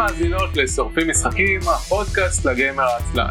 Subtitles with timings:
[0.00, 3.30] ומאזינות לשורפים משחקים, הפודקאסט לגיימר העצלן.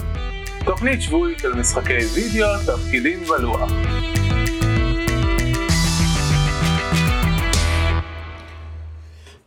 [0.66, 3.72] תוכנית שבועית על משחקי וידאו, תפקידים ולוח.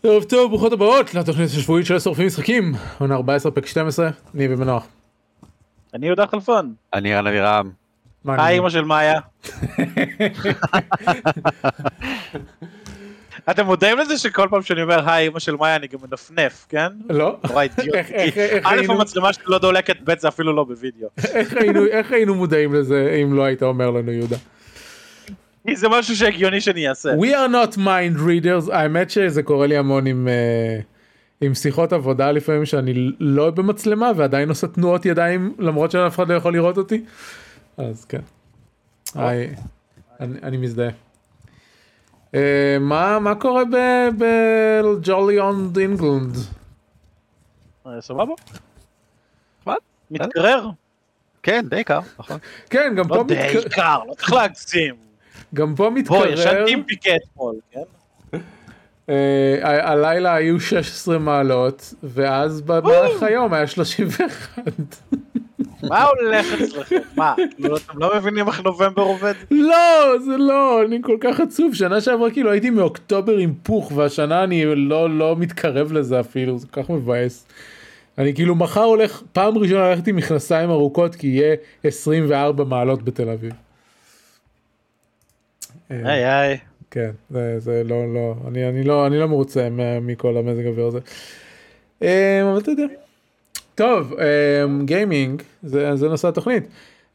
[0.02, 4.86] ערב טוב, ברוכות הבאות לתוכנית השבועית של שורפים משחקים, עונה 14 פרק 12, אני במנוח.
[5.94, 6.74] אני יהודה חלפון.
[6.94, 7.70] אני רן אבירם.
[8.28, 9.20] היי אמא של מאיה.
[13.50, 16.88] אתם מודעים לזה שכל פעם שאני אומר היי אמא של מאיה אני גם מנפנף, כן?
[17.10, 17.36] לא?
[17.48, 17.94] נורא אידיוט.
[17.94, 21.08] איך- איך- איך א' המצלמה שלי לא דולקת, ב' זה אפילו לא בווידאו.
[21.34, 24.36] איך היינו- מודעים לזה אם לא היית אומר לנו יהודה?
[25.66, 27.10] כי זה משהו שהגיוני שאני אעשה.
[27.14, 30.78] We are not mind readers, האמת שזה קורה לי המון עם, אה,
[31.40, 36.34] עם שיחות עבודה לפעמים שאני לא במצלמה ועדיין עושה תנועות ידיים למרות שאף אחד לא
[36.34, 37.04] יכול לראות אותי.
[37.76, 38.20] אז כן.
[39.16, 39.46] אני,
[40.42, 40.90] אני מזדהה.
[42.34, 43.62] אה, מה, מה קורה
[44.18, 46.36] בג'ולי אונד אינגלנד?
[47.86, 48.32] אה, סבבה?
[49.66, 49.74] מה?
[50.10, 50.68] מתקרר?
[51.42, 52.38] כן, די קר, נכון.
[52.70, 53.74] כן, גם לא פה, די מתק...
[53.74, 54.94] קר, לא צריך להגזים.
[55.54, 56.32] גם פה מתקרר.
[56.32, 57.80] ישנתי עם פיקה אתמול, כן?
[59.08, 64.28] אה, הלילה היו 16 מעלות ואז במהלך היום היה 31.
[65.82, 66.96] מה הולך אצלכם?
[67.16, 67.34] מה?
[67.56, 69.32] כאילו, אתם לא מבינים איך נובמבר עובד?
[69.50, 74.44] לא זה לא אני כל כך עצוב שנה שעברה כאילו הייתי מאוקטובר עם פוך והשנה
[74.44, 77.46] אני לא לא מתקרב לזה אפילו זה כל כך מבאס.
[78.18, 83.28] אני כאילו מחר הולך פעם ראשונה ללכת עם מכנסיים ארוכות כי יהיה 24 מעלות בתל
[83.28, 83.52] אביב.
[85.90, 86.58] אה, היי היי.
[86.90, 89.68] כן זה, זה לא לא אני אני לא אני לא מרוצה
[90.02, 90.98] מכל המזג האוויר הזה.
[92.02, 92.84] אה, אבל אתה יודע.
[93.74, 96.64] טוב אה, גיימינג זה זה נושא התוכנית.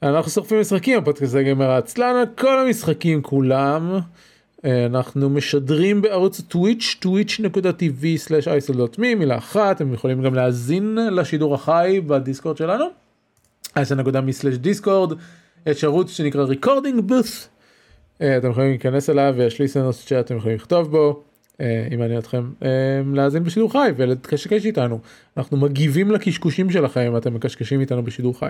[0.03, 3.99] אנחנו שורפים משחקים הפודקאסט זה גיימר העצלן כל המשחקים כולם.
[4.65, 12.57] אה, אנחנו משדרים בערוץ הטוויץ' twitch.tv/isol.me מילה אחת אתם יכולים גם להאזין לשידור החי בדיסקורד
[12.57, 12.85] שלנו.
[13.77, 15.13] isol.me/discord
[15.65, 17.47] יש ערוץ שנקרא recording booth
[18.21, 21.23] אה, אתם יכולים להיכנס אליו ויש ליסנרס שאתם יכולים לכתוב בו
[21.59, 24.99] אם מעניין אתכם אה, להאזין בשידור חי ולקשקש איתנו
[25.37, 28.49] אנחנו מגיבים לקשקושים שלכם אם אתם מקשקשים איתנו בשידור חי.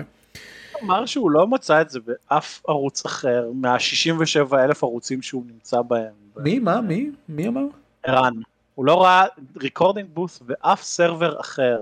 [0.82, 6.12] אמר שהוא לא מצא את זה באף ערוץ אחר מה-67 אלף ערוצים שהוא נמצא בהם.
[6.36, 7.64] מי מה מי מי אמר?
[8.02, 8.34] ערן.
[8.74, 9.26] הוא לא ראה
[9.60, 11.78] recording booth באף server אחר.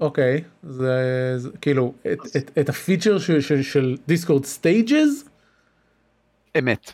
[0.00, 1.92] אוקיי זה, כאילו
[2.60, 5.28] את, הפיצ'ר של, Discord Stages
[6.58, 6.92] אמת.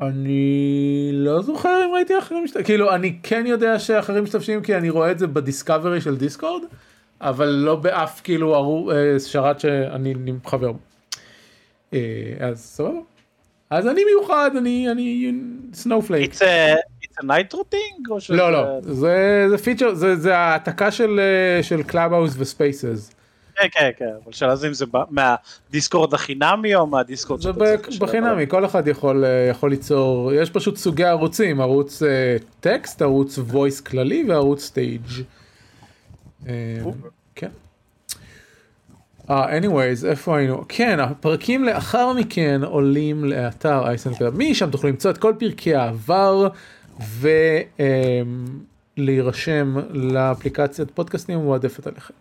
[0.00, 4.90] אני לא זוכר אם ראיתי אחרים משתמשים כאילו אני כן יודע שאחרים משתמשים כי אני
[4.90, 6.62] רואה את זה ב discovery של Discord
[7.20, 10.78] אבל לא באף כאילו ערו- אה, שרת שאני אני חבר בו.
[11.94, 11.98] אה,
[12.40, 12.98] אז סבבה.
[13.70, 15.32] אז אני מיוחד אני אני
[15.72, 16.32] snowflake.
[16.34, 18.02] It's a- it's a night routing?
[18.30, 23.10] לא לא זה זה פיצ'ר זה זה העתקה של אה, של Clubhouse ו Spaces.
[23.58, 24.10] כן כן כן.
[24.24, 28.46] אבל שאלה זה אם זה מהדיסקורד החינמי או מהדיסקורד זה שאתה צריך לשלם בחינמי?
[28.46, 33.82] כל אחד יכול אה, יכול ליצור יש פשוט סוגי ערוצים ערוץ אה, טקסט ערוץ voice
[33.86, 35.06] כללי וערוץ סטייג'.
[36.48, 36.52] אה,
[37.34, 37.48] כן.
[39.30, 45.18] אה, anyways איפה היינו כן הפרקים לאחר מכן עולים לאתר אייסן.מי שם תוכלו למצוא את
[45.18, 46.48] כל פרקי העבר
[48.98, 52.14] ולהירשם לאפליקציית פודקאסטים המועדפת עליכם.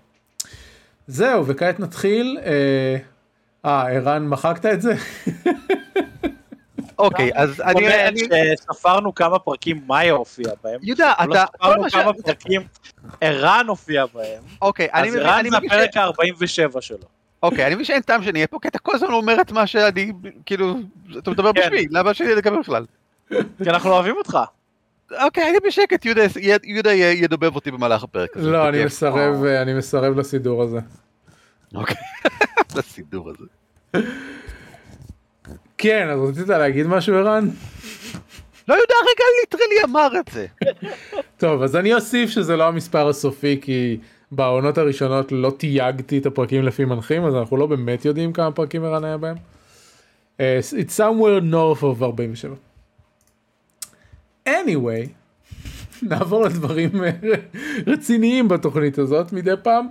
[1.07, 2.37] זהו וכעת נתחיל.
[2.45, 2.97] אה,
[3.65, 4.93] אה, ערן מחקת את זה?
[6.99, 8.19] אוקיי, אז אני...
[8.59, 10.79] שספרנו כמה פרקים מאיה הופיע בהם.
[10.83, 11.45] יהודה, לא אתה...
[11.57, 11.83] ספרנו.
[11.91, 12.61] כמה פרקים
[13.21, 14.43] ערן הופיע בהם.
[14.61, 15.25] אוקיי, אני אז מבין...
[15.25, 16.97] ערן אני זה הפרק ה-47 שלו.
[17.43, 19.67] אוקיי, אני מבין שאין טעם שאני אהיה פה, כי אתה כל הזמן אומר את מה
[19.67, 20.11] שאני...
[20.45, 20.75] כאילו...
[21.17, 21.61] אתה מדבר כן.
[21.61, 22.85] בשמי, למה שאני אדבר בכלל?
[23.29, 24.37] כי אנחנו אוהבים אותך.
[25.23, 26.21] אוקיי, אני בשקט, יהודה-
[26.63, 28.37] יהודה ידובב אותי במהלך הפרק.
[28.37, 28.85] הזה, לא, אני.
[28.85, 30.79] מסרב, אה, אני מסרב לסידור הזה.
[31.75, 31.95] אוקיי.
[32.75, 33.45] לסידור הזה.
[35.77, 37.49] כן, אז רצית להגיד משהו ערן?
[38.67, 40.45] לא, יהודה הרגע ליטרלי אמר את זה.
[41.37, 43.97] טוב, אז אני אוסיף שזה לא המספר הסופי, כי
[44.31, 48.83] בעונות הראשונות לא תייגתי את הפרקים לפי מנחים, אז אנחנו לא באמת יודעים כמה פרקים
[48.83, 49.35] ערן היה בהם.
[50.37, 50.39] Uh,
[50.73, 52.55] it's somewhere north of 47.
[54.47, 55.07] Anyway,
[56.01, 57.09] נעבור לדברים אה,
[57.87, 59.87] רציניים בתוכנית הזאת מדי פעם.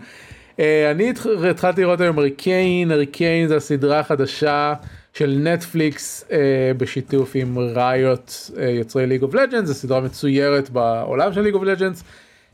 [0.56, 0.58] Uh,
[0.91, 4.75] אני התח- התחלתי לראות היום Arcane, Arcane זה הסדרה החדשה
[5.12, 6.32] של Netflix uh,
[6.76, 12.05] בשיתוף עם Riot יוצרי League of Legends, זו סדרה מצוירת בעולם של League of Legends.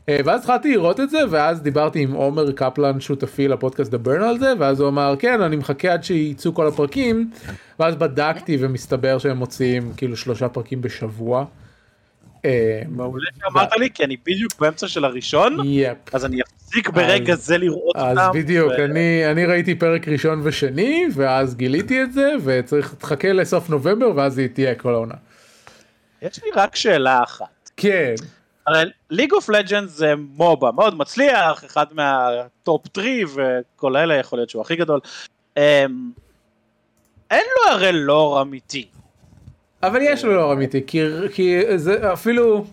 [0.09, 4.39] אה, ואז התחלתי לראות את זה ואז דיברתי עם עומר קפלן שותפי לפודקאסט דברנו על
[4.39, 7.29] זה ואז הוא אמר כן אני מחכה עד שיצאו כל הפרקים
[7.79, 11.45] ואז בדקתי ומסתבר שהם מוציאים כאילו שלושה פרקים בשבוע.
[12.45, 15.57] אה, מעולה שאמרת לי, כי אני בדיוק באמצע של הראשון.
[16.13, 18.19] אז אני אפסיק ברגע זה לראות אותם.
[18.19, 18.73] אז בדיוק,
[19.31, 24.47] אני, ראיתי פרק ראשון ושני, ואז גיליתי את זה, וצריך, תחכה לסוף נובמבר, ואז היא
[24.47, 25.15] תהיה כל העונה.
[26.21, 27.69] יש לי רק שאלה אחת.
[27.77, 28.15] כן,
[28.67, 34.49] הרי League of Legends זה MOBA מאוד מצליח, אחד מהטופ 3 וכל אלה יכול להיות
[34.49, 34.99] שהוא הכי גדול.
[35.57, 35.61] אמ,
[37.31, 38.87] אין לו הרי לור אמיתי.
[39.83, 41.01] אבל יש לו לור אמיתי, כי,
[41.33, 42.65] כי זה אפילו,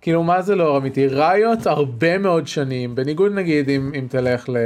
[0.00, 1.06] כאילו מה זה לור אמיתי?
[1.06, 4.56] ראיות הרבה מאוד שנים, בניגוד נגיד אם, אם תלך ל...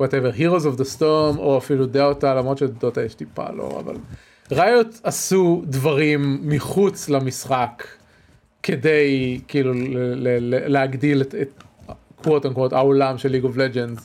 [0.00, 3.96] whatever, Heroes of the Storm, או אפילו דאוטה, למרות שדאוטה יש טיפה לא, אבל
[4.52, 7.84] ראיות עשו דברים מחוץ למשחק,
[8.62, 9.72] כדי כאילו
[10.66, 11.62] להגדיל את, את
[12.22, 14.04] quote unquote העולם של League of Legends.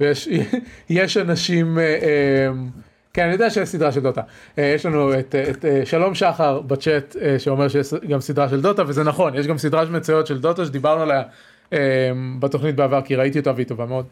[0.00, 0.28] ויש
[0.90, 2.48] יש אנשים, אה, אה,
[3.14, 4.20] כן אני יודע שיש סדרה של דוטה,
[4.58, 8.60] אה, יש לנו את, את אה, שלום שחר בצ'אט אה, שאומר שיש גם סדרה של
[8.60, 11.22] דוטה וזה נכון, יש גם סדרה של מצוירת של Dota שדיברנו עליה
[11.72, 11.78] אה,
[12.38, 14.06] בתוכנית בעבר כי ראיתי אותה והיא טובה מאוד.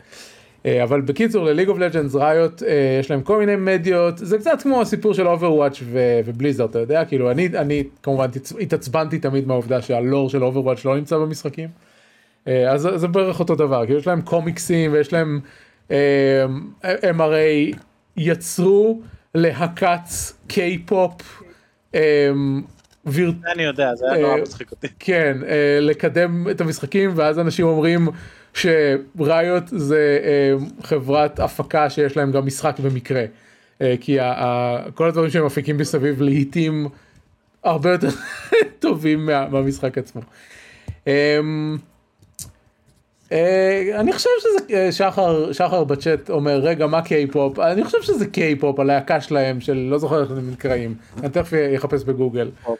[0.66, 2.68] אה, אבל בקיצור ל League of Legends Riot אה,
[3.00, 5.82] יש להם כל מיני מדיות זה קצת כמו הסיפור של Overwatch
[6.24, 10.44] ו Blizzard אתה יודע כאילו אני אני כמובן התעצ- התעצבנתי תמיד מהעובדה שה lore של
[10.44, 11.68] Overwatch לא נמצא במשחקים.
[12.48, 15.40] אה, אז זה- בערך אותו דבר כאילו יש להם קומיקסים ויש להם
[15.90, 16.44] אה,
[16.82, 17.72] הם הרי
[18.18, 19.00] יצרו
[19.34, 20.08] להקת
[20.46, 21.42] קיי-פופ.
[21.94, 22.30] אה,
[23.06, 23.32] ויר...
[23.52, 24.88] אני יודע, זה היה נורא אה, מצחיק אותי.
[24.98, 28.08] כן, אה, לקדם את המשחקים ואז אנשים אומרים
[28.54, 33.24] שראיות זה אה, חברת הפקה שיש להם גם משחק במקרה.
[34.00, 34.18] כי
[34.94, 36.88] כל הדברים שהם מפיקים מסביב לעיתים
[37.64, 38.08] הרבה יותר
[38.78, 40.20] טובים מה, מהמשחק עצמו.
[43.32, 48.02] אה, אה, אני חושב שזה אה, שחר שחר בצ'אט אומר רגע מה קיי-פופ אני חושב
[48.02, 52.50] שזה קיי-פופ הלהקה שלהם של לא זוכר איך הם נקראים אני תכף אחפש בגוגל.
[52.64, 52.78] פופ.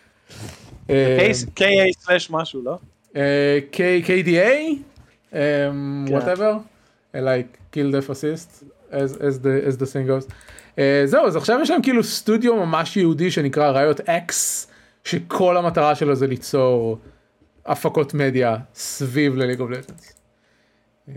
[0.90, 1.30] אה,
[1.60, 1.64] KA
[2.00, 2.78] slash משהו, לא?
[3.72, 4.72] KDA,
[5.32, 6.18] um, כן.
[6.18, 6.58] whatever,
[7.14, 10.26] uh, like kill death assist, as, as, the, as the thing goes.
[10.76, 14.70] Uh, זהו, אז עכשיו יש להם כאילו סטודיו ממש ייעודי שנקרא Riot X,
[15.04, 16.98] שכל המטרה שלו זה ליצור
[17.66, 20.17] הפקות מדיה סביב ל League of Legends.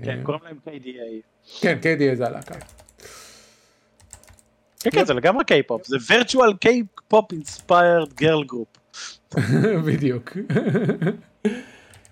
[0.03, 1.01] כן, קוראים להם KDA.
[1.61, 2.55] כן, KDA זה הלהקה.
[4.79, 8.99] כן, כן, זה לגמרי קיי-פופ, זה virtual K-pop inspired girl group.
[9.87, 10.37] בדיוק.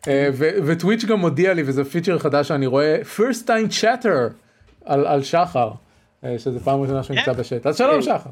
[0.08, 0.30] אה,
[0.66, 4.34] ו Twitch גם מודיע לי וזה פיצ'ר חדש שאני רואה first time chatter
[4.86, 5.72] על, על שחר
[6.24, 8.30] אה, שזה פעם ראשונה שהוא נמצא בצ'אט אז שלום שחר.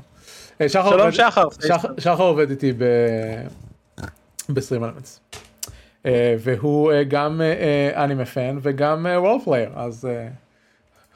[0.61, 1.43] אה, שחר שלום עובד- שחר.
[1.67, 2.83] שחר, שחר עובד איתי ב...
[4.49, 5.19] ב StreamElements.
[6.07, 10.27] אה, והוא אה, גם אה, anime fan וגם role player אז אה,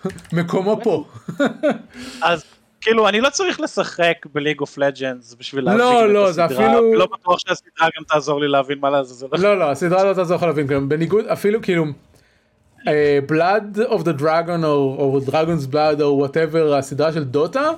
[0.33, 1.05] מקומו פה.
[2.21, 2.43] אז
[2.81, 6.45] כאילו אני לא צריך לשחק ב League of Legends בשביל לא, להבין את לא, זה
[6.45, 9.27] אפילו- לא בטוח שהסדרה גם תעזור לי להבין מה לעזאזל.
[9.39, 11.85] לא לא הסדרה לא תעזור לך להבין כלום בניגוד אפילו כאילו
[12.87, 17.73] אה, Blood of the Dragon או, Dragon's Blood או whatever הסדרה של דוטה אה,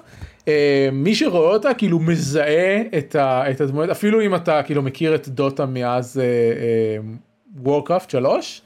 [0.91, 5.27] מי שרואה אותה כאילו מזהה את, ה, את הדמויות אפילו אם אתה כאילו מכיר את
[5.27, 6.21] דוטה מאז
[7.63, 8.61] Warcraft 3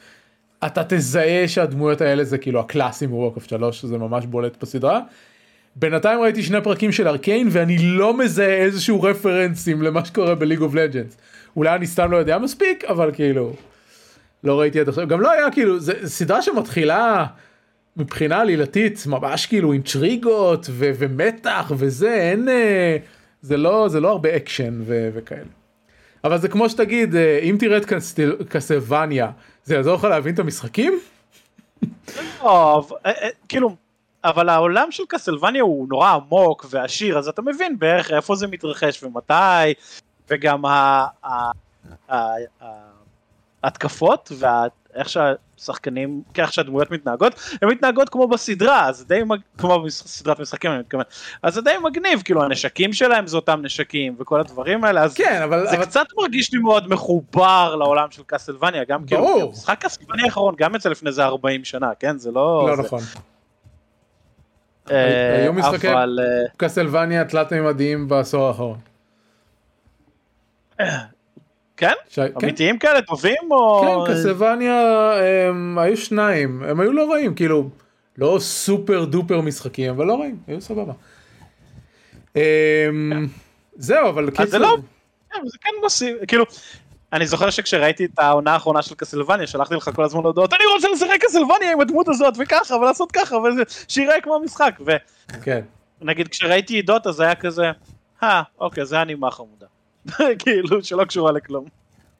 [0.65, 4.99] אתה תזהה שהדמויות האלה זה כאילו הקלאסים ב Warcraft 3 זה ממש בולט בסדרה.
[5.75, 10.61] בינתיים ראיתי שני פרקים של Arcane ואני לא מזהה איזשהו רפרנסים למה שקורה ב League
[10.61, 11.17] of Legends.
[11.55, 13.53] אולי אני סתם לא יודע מספיק אבל כאילו
[14.43, 17.25] לא ראיתי עד עכשיו גם לא היה כאילו זה סדרה שמתחילה
[17.97, 22.97] מבחינה עלילתית ממש כאילו אינטריגות ו- ומתח וזה אין אה,
[23.41, 25.41] זה לא זה לא הרבה אקשן ו- וכאלה.
[26.23, 29.31] אבל זה כמו שתגיד אה, אם תראה את Castle- Castlevania
[29.63, 30.99] זה יעזור לך להבין את המשחקים?
[32.43, 32.75] אה,
[33.49, 33.75] כאילו,
[34.23, 39.03] אבל העולם של Castlevania הוא נורא עמוק ועשיר, אז אתה מבין בערך איפה זה מתרחש
[39.03, 39.73] ומתי,
[40.29, 40.61] וגם
[43.63, 45.07] ההתקפות ואיך
[45.57, 50.71] שהשחקנים, איך שהדמויות מתנהגות, הן מתנהגות כמו בסדרה, אז זה די, מג- כמו בסדרת משחקים
[50.71, 51.03] אני מתכוון,
[51.43, 55.41] אז זה די מגניב, כאילו הנשקים שלהם זה אותם נשקים וכל הדברים האלה, אז כן
[55.43, 59.51] אבל, זה אבל קצת מרגיש לי מאוד מחובר לעולם של קסלווניה, גם כאילו, ברור.
[59.51, 62.17] משחק קסלווניה האחרון גם יצא לפני איזה 40 שנה, כן?
[62.17, 62.65] זה לא...
[62.69, 62.99] לא זה, נכון
[64.91, 66.03] אה, היו משחקי- אה,
[66.57, 68.77] קסלווניה תלת מימדיים בעשור האחרון.
[71.77, 71.93] כן?
[72.09, 72.19] ש...
[72.19, 72.31] כן.
[72.43, 74.05] אמיתיים כאלה טובים או...
[74.07, 74.81] כן, קסלווניה
[75.49, 77.69] הם היו שניים, הם היו לא רעים, כאילו,
[78.17, 80.93] לא סופר דופר משחקים, אבל לא רעים, היו סבבה.
[82.35, 82.41] אמ,
[83.75, 84.77] זהו, אבל אז זה קיצור, לא...
[85.33, 86.45] כן, זה כן מוסיף, כאילו...
[87.13, 90.87] אני זוכר שכשראיתי את העונה האחרונה של קסלווניה, שלחתי לך כל הזמן הודעות, אני רוצה
[90.89, 94.79] לשחק קסלווניה עם הדמות הזאת, וככה, ולעשות ככה, וזה, שיראה כמו המשחק.
[95.41, 95.61] כן,
[96.01, 97.71] ונגיד, כשראיתי דוטה זה היה כזה,
[98.23, 99.65] אה, אוקיי, זה אנימה חמודה.
[100.39, 101.65] כאילו, שלא קשורה לכלום.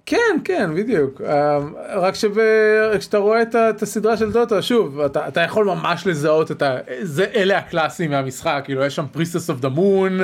[0.06, 1.22] כן, כן, בדיוק.
[1.22, 1.60] אה,
[1.96, 6.62] רק שכשאתה רואה את, את הסדרה של דוטה, שוב, אתה, אתה יכול ממש לזהות את
[6.62, 6.78] ה...
[7.02, 10.20] זה, אלה הקלאסים מהמשחק, כאילו יש שם Priestess of the Moon,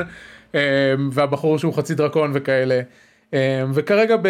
[1.12, 2.82] והבחור שהוא חצי דרקון וכאלה.
[3.34, 4.28] אה, וכרגע, ב...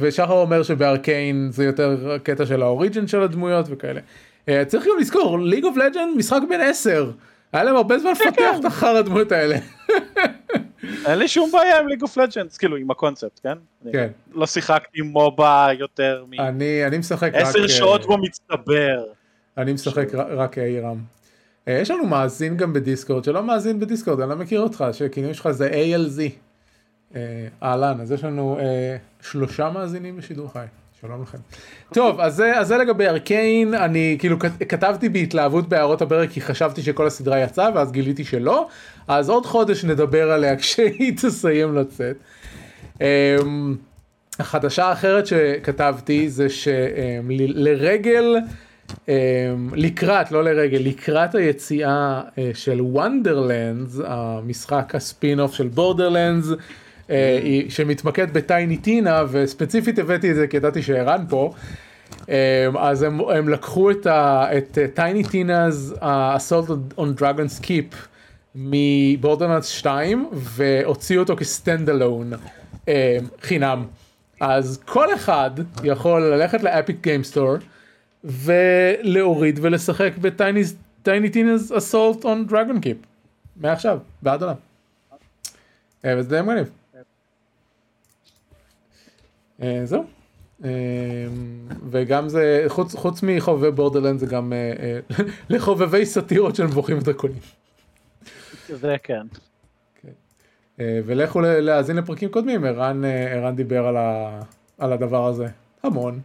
[0.00, 4.00] ושחר אומר שב Arcane זה יותר קטע של ה origin של הדמויות וכאלה.
[4.48, 7.10] אה, צריך גם לזכור, League of Legend משחק בן 10.
[7.52, 9.56] היה להם הרבה זמן לפתח את אחר הדמויות האלה.
[11.06, 13.58] אין לי שום בעיה עם League of Legends, כאילו עם הקונספט, כן?
[13.92, 14.08] כן.
[14.32, 17.42] לא שיחקתי MOBA יותר אני, אני משחק רק...
[17.42, 19.04] מעשר אה, שעות במצטבר.
[19.58, 20.98] אני משחק רק ARAM.
[21.68, 24.84] אה, יש לנו מאזין גם ב Discord שלא מאזין ב Discord, אני לא מכיר אותך,
[24.92, 26.20] שהכינוי שלך זה ALZ.
[27.14, 28.58] אה, אהלן, אז יש לנו
[29.20, 30.64] שלושה מאזינים בשידור חי.
[31.00, 31.38] שלום לכם.
[31.94, 36.40] טוב, אז זה, אז זה לגבי Arcane, אני כאילו כת- כתבתי בהתלהבות בהערות הפרק כי
[36.40, 38.68] חשבתי שכל הסדרה יצאה ואז גיליתי שלא,
[39.10, 42.16] אז עוד חודש נדבר עליה כשהיא תסיים לצאת.
[43.00, 43.76] אמ,
[44.38, 48.36] החדשה האחרת שכתבתי זה שלרגל,
[49.72, 56.46] לקראת, לא לרגל, לקראת היציאה אה, של Wonderlands, המשחק הספין אוף של Borderlands,
[57.68, 61.52] שמתמקד ב Tiny Tina, וספציפית הבאתי את זה כי ידעתי שערן פה.
[62.28, 62.34] אמ,
[62.78, 64.06] אז הם, הם לקחו את,
[64.94, 66.68] Tiny Tina's Assault
[66.98, 68.09] on Dragon Keep
[68.54, 72.32] מ Borderlands 2 והוציאו אותו כ stand alone
[73.40, 73.86] חינם.
[74.40, 75.50] אז כל אחד
[75.84, 77.54] יכול ללכת ל Epic Games Store
[78.24, 82.96] ולהוריד ולשחק ב Tiny Tina's Assault on Dragon Keep.
[83.56, 84.54] מעכשיו, ועד עולם.
[86.04, 86.70] אה, וזה די מגניב.
[89.62, 90.04] אה, זהו.
[90.64, 90.70] אה,
[91.90, 97.38] וגם זה, חוץ, חוץ מחובבי בורדרלנד זה גם אה, אה, לחובבי סאטירות של מבוכים ודרקונים.
[98.68, 99.26] זה כן.
[100.80, 104.40] אה, ולכו להאזין לפרקים קודמים, ערן, אה, ערן דיבר על, ה,
[104.78, 105.46] על הדבר הזה
[105.82, 106.20] המון.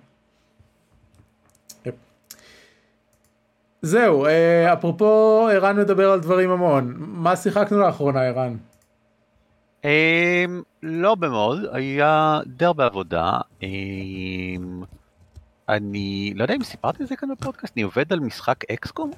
[3.81, 8.57] זהו, אה, אפרופו ערן מדבר על דברים המון, מה שיחקנו לאחרונה ערן?
[9.83, 13.31] אמ, לא במוד, היה די הרבה עבודה.
[13.63, 14.83] אמ,
[15.69, 19.11] אני לא יודע אם סיפרתי את זה כאן בפודקאסט, אני עובד על משחק אקסקום.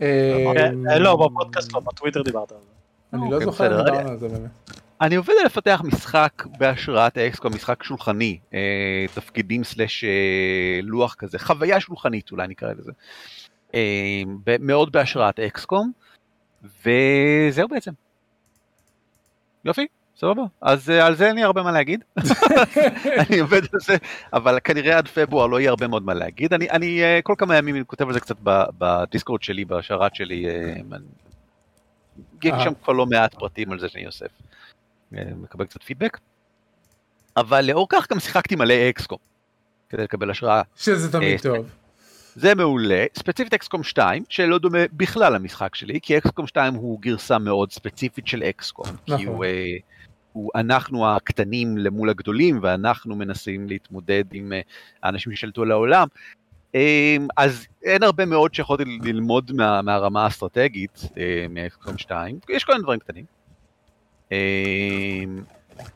[0.00, 2.68] אה, כן, אה, לא, בפודקאסט לא, בטוויטר דיברת על זה.
[3.12, 3.80] אני לא אוקיי, זוכר בסדר.
[3.80, 4.50] אם דיברנו על זה באמת.
[5.00, 11.38] אני עובד על לפתח משחק בהשראת האקסקום, משחק שולחני, אה, תפקידים סלאש אה, לוח כזה,
[11.38, 12.92] חוויה שולחנית אולי נקרא לזה.
[13.74, 15.92] אה, ב- מאוד בהשראת אקסקום,
[16.62, 17.92] וזהו בעצם.
[19.64, 19.86] יופי,
[20.16, 20.42] סבבה.
[20.60, 22.04] אז אה, על זה אין לי הרבה מה להגיד.
[23.28, 23.96] אני עובד על זה,
[24.32, 26.54] אבל כנראה עד פברואר לא יהיה הרבה מאוד מה להגיד.
[26.54, 28.36] אני, אני אה, כל כמה ימים כותב על זה קצת
[28.78, 30.46] בדיסקורד שלי, בשרת שלי.
[30.46, 30.74] אה,
[32.44, 32.64] יש.
[32.64, 34.26] שם כבר לא מעט פרטים על זה שאני אוסף.
[35.12, 36.18] מקבל קצת פידבק.
[37.36, 39.18] אבל לאור כך גם שיחקתי מלא אקסקום,
[39.88, 40.62] כדי לקבל השראה.
[40.76, 41.66] שזה תמיד טוב.
[42.34, 47.38] זה מעולה, ספציפית אקסקום 2, שלא דומה בכלל למשחק שלי, כי אקסקום 2 הוא גרסה
[47.38, 48.86] מאוד ספציפית של אקסקום.
[48.86, 49.18] נכון.
[49.18, 49.44] כי הוא,
[50.36, 54.60] הוא אנחנו הקטנים למול הגדולים, ואנחנו מנסים להתמודד עם אה,
[55.02, 56.08] האנשים ששלטו על העולם.
[56.74, 62.72] אה, אז אין הרבה מאוד שיכולתי ללמוד מה, מהרמה האסטרטגית אה, מאקסקום 2, יש כל
[62.72, 63.24] מיני דברים קטנים.
[64.32, 65.24] אה,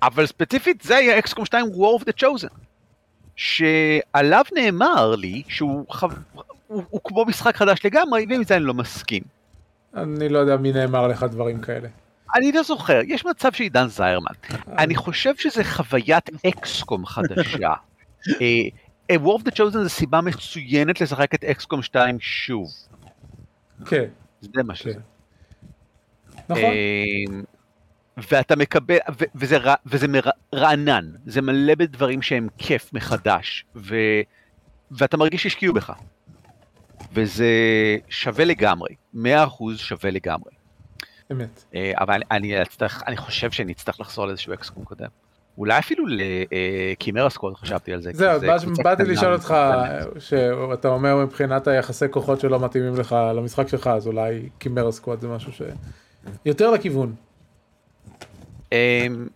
[0.02, 2.54] אבל ספציפית זה היה אקסקום 2 War of the Chosen.
[3.37, 6.09] שעליו נאמר לי שהוא חו...
[6.66, 9.23] הוא, הוא כמו משחק חדש לגמרי, ועם זה אני לא מסכים.
[9.94, 11.88] אני לא יודע מי נאמר לך דברים כאלה.
[12.37, 14.33] אני לא זוכר, יש מצב שעידן זיירמן.
[14.79, 17.59] אני חושב שזה חוויית אקסקום חדשה.
[18.41, 18.47] אה,
[19.11, 22.69] אה, War of the Chosen זה סיבה מצוינת לשחק את אקסקום 2 שוב.
[23.87, 24.05] כן,
[24.41, 24.93] זה מה שזה.
[24.93, 25.01] כן.
[26.49, 26.65] נכון.
[26.65, 27.43] אמ,
[28.31, 30.21] ואתה מקבל, ו- וזה, רע- וזה מר-
[30.55, 33.97] רענן, זה מלא בדברים שהם כיף מחדש, ו,
[34.91, 35.93] ואתה מרגיש שהשקיעו בך.
[37.13, 37.47] וזה
[38.09, 39.19] שווה לגמרי, 100%
[39.77, 40.51] שווה לגמרי.
[41.33, 41.65] אמת.
[41.75, 45.09] אה, אבל אני, אני, אצטרך, אני חושב שאני אצטרך לחזור לאיזשהו אקסקום קודם.
[45.59, 48.11] אולי אפילו לקימרה סקווד חשבתי על זה.
[48.15, 48.47] זהו, זה
[48.85, 49.55] באתי לשאול אותך.
[50.19, 55.29] שאתה אומר מבחינת היחסי כוחות שלא מתאימים לך למשחק שלך, אז אולי קימרה סקוואד זה
[55.29, 55.63] משהו ש...
[56.45, 57.15] יותר לכיוון.
[58.73, 59.29] אמ,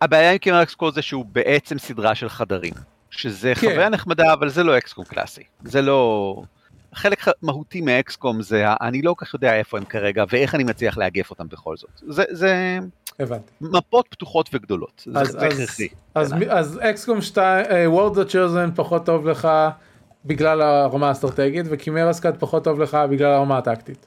[0.00, 2.74] הבעיה עם קימרה סקווד זה שהוא בעצם סדרה של חדרים.
[3.10, 3.60] שזה כן.
[3.60, 5.42] חוויה נחמדה, אבל זה לא אקסקום קלאסי.
[5.64, 6.42] זה לא...
[6.98, 10.98] חלק מהותי מאקסקום זה אני לא כל כך יודע איפה הם כרגע ואיך אני מצליח
[10.98, 11.90] לאגף אותם בכל זאת.
[12.08, 12.78] זה, זה
[13.20, 13.52] הבנתי.
[13.60, 15.04] מפות פתוחות וגדולות.
[15.14, 15.88] אז- זה אז- הכרחי.
[16.14, 19.48] אז מ- אז אקסקום 2, וורד of chosen פחות טוב לך
[20.24, 24.06] בגלל הרמה האסטרטגית, וקימרה סקאט פחות טוב לך בגלל הרמה הטקטית.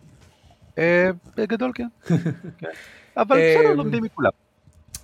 [0.78, 1.88] אה, בגדול כן.
[2.58, 2.68] כן.
[3.18, 4.32] אבל בסדר, לומדים מכולם.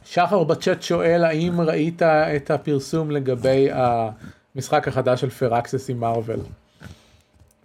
[0.06, 6.39] שחר בצ'אט שואל האם ראית את הפרסום לגבי המשחק החדש של פרקסס עם מארוול.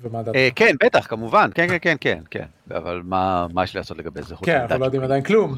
[0.02, 0.37] ומה דעתך?
[0.37, 2.44] אה, כן, בטח, כמובן, כן, כן, כן, כן, כן,
[2.76, 4.35] אבל מה מה יש לעשות לגבי זה?
[4.42, 5.54] כן, אנחנו לא יודעים עדיין כלום.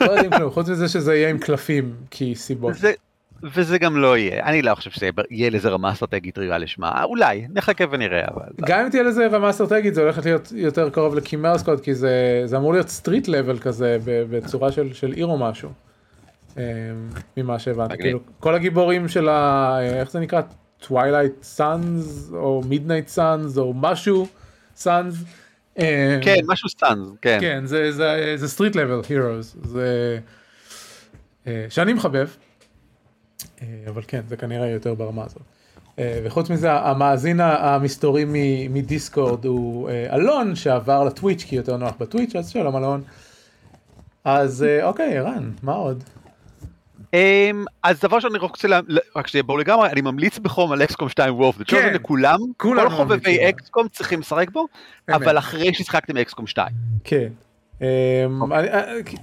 [0.00, 2.74] לא יודעים כלום, חוץ מזה שזה יהיה עם קלפים, כי סיבות.
[2.74, 2.92] זה-
[3.54, 7.84] וזה גם לא יהיה, אני לא חושב שיהיה לזה רמה אסטרטגית ראויה לשמה, אולי, נחכה
[7.90, 8.42] ונראה, אבל...
[8.66, 11.94] גם אם תהיה לזה רמה אסטרטגית זה הולך להיות יותר קרוב ל Chimera Squad כי
[11.94, 15.70] זה, זה אמור להיות street level כזה בצורה של, של עיר או משהו.
[16.58, 16.62] אה,
[17.36, 18.02] ממה שהבנתי, מגניב.
[18.02, 19.32] כאילו כל הגיבורים של ה...
[19.80, 20.40] אה, איך זה נקרא?
[20.86, 24.26] Twilight Suns או Midnight Suns או משהו
[24.76, 25.14] Suns.
[26.22, 27.38] כן, משהו Suns, כן.
[27.40, 30.18] כן זה זה זה street level heroes זה
[31.46, 32.28] אה, שאני מחבב
[33.62, 35.42] אה, אבל כן זה כנראה יותר ברמה הזאת.
[35.98, 38.24] אה, וחוץ מזה המאזין המסתורי
[38.70, 43.02] מדיסקורד הוא אה, אלון שעבר לטוויץ' כי יותר נוח בטוויץ' אז שלום אלון.
[44.24, 46.04] אז אה, אוקיי ערן מה עוד?
[47.14, 48.80] אמ, אז דבר שאני רוצה, לה-
[49.16, 52.90] רק שיהיה ברור לגמרי, אני ממליץ בחום על אקסקום 2 וורף, זה כן, לכולם, כל
[52.90, 53.48] חובבי.
[53.48, 54.66] אקסקום צריכים לשחק בו.
[55.08, 56.68] אבל אחרי ששיחקתם אקסקום 2.
[57.04, 57.28] כן.
[57.80, 57.86] אמ,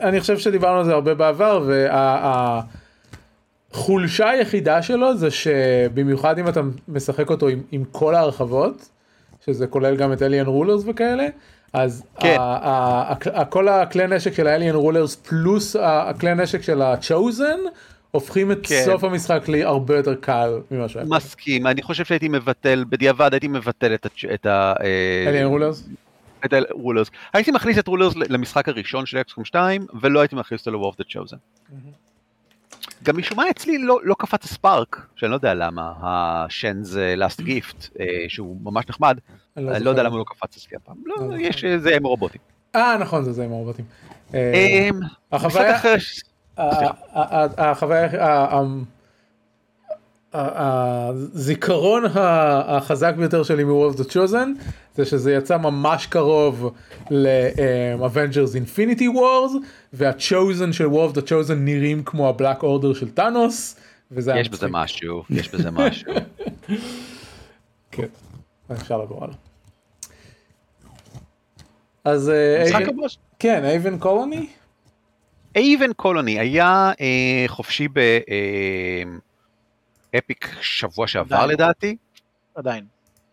[0.01, 1.69] אני, חושב שדיברנו על זה הרבה בעבר
[3.72, 8.89] והחולשה היחידה שלו זה שבמיוחד אם אתה משחק אותו עם, עם כל ההרחבות
[9.46, 11.27] שזה כולל גם את Alien Rulers וכאלה
[11.73, 12.35] אז כן.
[12.39, 16.93] ה- ה- ה- כל הכלי נשק של ה Alien Rulers פלוס הכלי נשק של ה
[16.93, 17.59] Chosen
[18.11, 18.81] הופכים את כן.
[18.85, 21.05] סוף המשחק להרבה יותר קל ממה שהיה.
[21.09, 24.73] מסכים, אני חושב שהייתי מבטל, בדיעבד הייתי מבטל את את ה...
[24.83, 25.83] אה, Alien Rulers?
[26.45, 27.12] את ה Rulers.
[27.33, 30.97] הייתי מכניס את Rulers למשחק הראשון של XCOM 2, ולא הייתי מכניס אותו ל-War of
[30.97, 31.38] the Chosen.
[33.03, 37.88] גם משום מה אצלי לא, לא קפץ הספארק, שאני לא יודע למה, השנז לאסט גיפט,
[38.27, 39.17] שהוא ממש נחמד,
[39.58, 39.84] אני אני זוכר.
[39.86, 40.96] לא יודע למה הוא לא קפץ אצלי הפעם.
[41.05, 41.36] לא, לא.
[41.39, 42.41] יש, אה, זה עם רובוטים.
[42.75, 43.86] אה נכון זה זה עם הרובוטים.
[44.34, 45.00] אה, אמ,
[45.31, 45.75] החוויה
[47.58, 48.61] החוויה, ה-
[50.33, 54.63] הזיכרון החזק ביותר שלי מ-War of the Chosen
[54.96, 56.74] זה שזה יצא ממש קרוב
[57.09, 59.55] ל-Avengers Infinity Wars
[59.94, 63.75] וה-Chosen של War of the Chosen נראים כמו ה-Black Order של טאנוס
[64.11, 64.68] וזה יש בזה.
[64.70, 66.11] משהו, יש בזה משהו.
[67.92, 68.07] כן,
[68.72, 69.35] אפשר לעבור הלאה.
[72.03, 72.65] אז אה,
[73.39, 74.48] כן, אייבן קולוני?
[75.55, 77.87] אייבן קולוני היה אה, חופשי
[80.13, 81.50] באפיק שבוע שעבר עדיין.
[81.50, 81.95] לדעתי.
[82.55, 82.85] עדיין.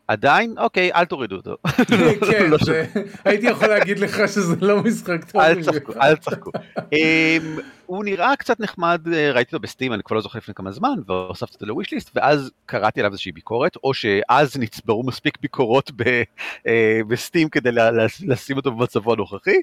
[0.09, 0.55] עדיין?
[0.59, 1.57] אוקיי, אל תורידו אותו.
[2.31, 2.85] כן, לא זה-
[3.25, 5.41] הייתי יכול להגיד לך שזה לא משחק טוב.
[5.41, 5.63] אל.
[5.63, 6.51] תצחקו, אל תצחקו.
[6.93, 10.73] אמ, הוא נראה קצת נחמד, אה, ראיתי אותו בסטים, אני כבר לא זוכר לפני כמה
[10.73, 15.91] זמן, והוספתי אותו לוויש ליסט, ואז קראתי עליו איזושהי ביקורת, או שאז נצברו מספיק ביקורות
[15.97, 16.23] ב-
[16.67, 17.71] אה, בסטים כדי
[18.27, 19.57] לשים אותו במצבו הנוכחי,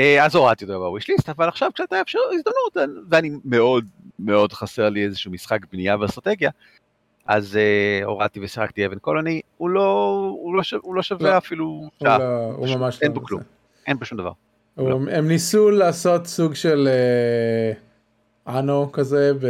[0.00, 3.84] אה, אז הורדתי אותו בוויש ליסט, אבל עכשיו כשאתה אפשר הזדמנות, ואני מאוד
[4.24, 6.50] מאוד חסר לי איזשהו משחק בנייה ואסטרטגיה,
[7.26, 11.38] אז אה, הורדתי ושיחקתי Aven Colony, הוא לא, הוא לא, הוא לא שווה לא.
[11.38, 13.26] אפילו שעה, לא- הוא ממש אין לא בו.
[13.26, 13.40] כלום.
[13.86, 14.32] אין פה שום דבר.
[14.74, 17.72] הוא- הם ניסו לעשות סוג של אה,
[18.58, 19.46] Anno כזה ב-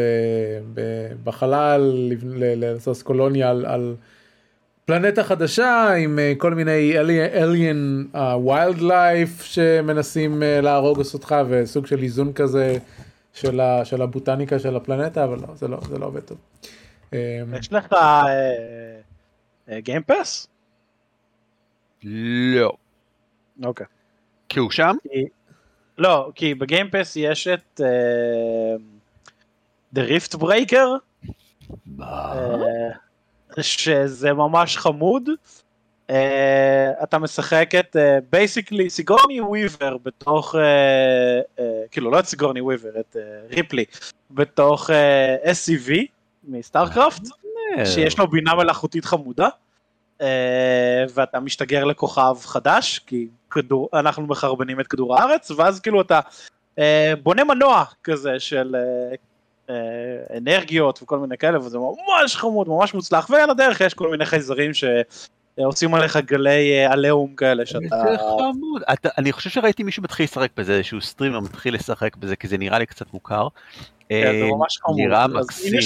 [0.75, 1.93] ב- בחלל,
[2.57, 3.95] לעשות קולוניה על- על
[4.85, 6.99] פלנטה חדשה עם אה, כל מיני
[7.35, 12.79] alien wildlife שמנסים אה, להרוג אותך וסוג של איזון כזה
[13.33, 16.38] של ה- של הבוטניקה של הפלנטה אבל לא זה לא זה לא עובד טוב.
[17.14, 17.87] אה, יש לך
[19.71, 20.49] Game Pass?
[22.05, 22.73] לא.
[23.64, 23.87] אוקיי.
[24.49, 24.97] כי הוא שם?
[25.99, 28.75] לא, כי ב Game Pass יש את אה,
[29.95, 30.88] The Riftbreaker,
[32.03, 32.93] אה,
[33.61, 35.29] שזה ממש חמוד.
[36.11, 37.96] אה, אתה משחק את
[38.31, 40.61] basically Sigourney Weaver בתוך, אה,
[41.59, 43.85] אה, כאילו לא את סיגורני וויבר, את אה, ריפלי,
[44.31, 45.92] בתוך אה, SCV
[46.44, 47.23] מסטארקראפט,
[47.85, 49.49] שיש לו בינה מלאכותית חמודה.
[50.20, 56.20] אה, ואתה משתגר לכוכב חדש, כי כדור, אנחנו מחרבנים את כדור הארץ, ואז כאילו אתה
[56.79, 59.14] אה, בונה מנוע כזה של אה,
[59.70, 64.27] אה, אנרגיות וכל מיני כאלה, וזה ממש חמוד, ממש מוצלח, ועל הדרך יש כל מיני
[64.27, 64.75] חייזרים
[65.61, 67.96] שעושים עליך גלי אה, עליהום כאלה שאתה...
[68.92, 72.59] אתה- אני חושב שראיתי מישהו מתחיל לשחק בזה, איזשהו סטרימר מתחיל לשחק בזה, כי זה
[72.59, 73.49] נראה לי קצת מוכר.
[74.09, 74.99] כן, זה אה, ממש חמוד.
[74.99, 75.81] נראה מקסים.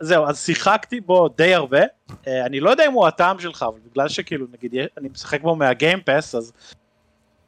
[0.00, 1.80] זהו, אז שיחקתי בו די הרבה.
[2.26, 5.56] אה, אני לא יודע אם הוא הטעם שלך, אבל בגלל שכאילו, נגיד, אני משחק בו
[5.56, 6.52] מהגיימפס, אז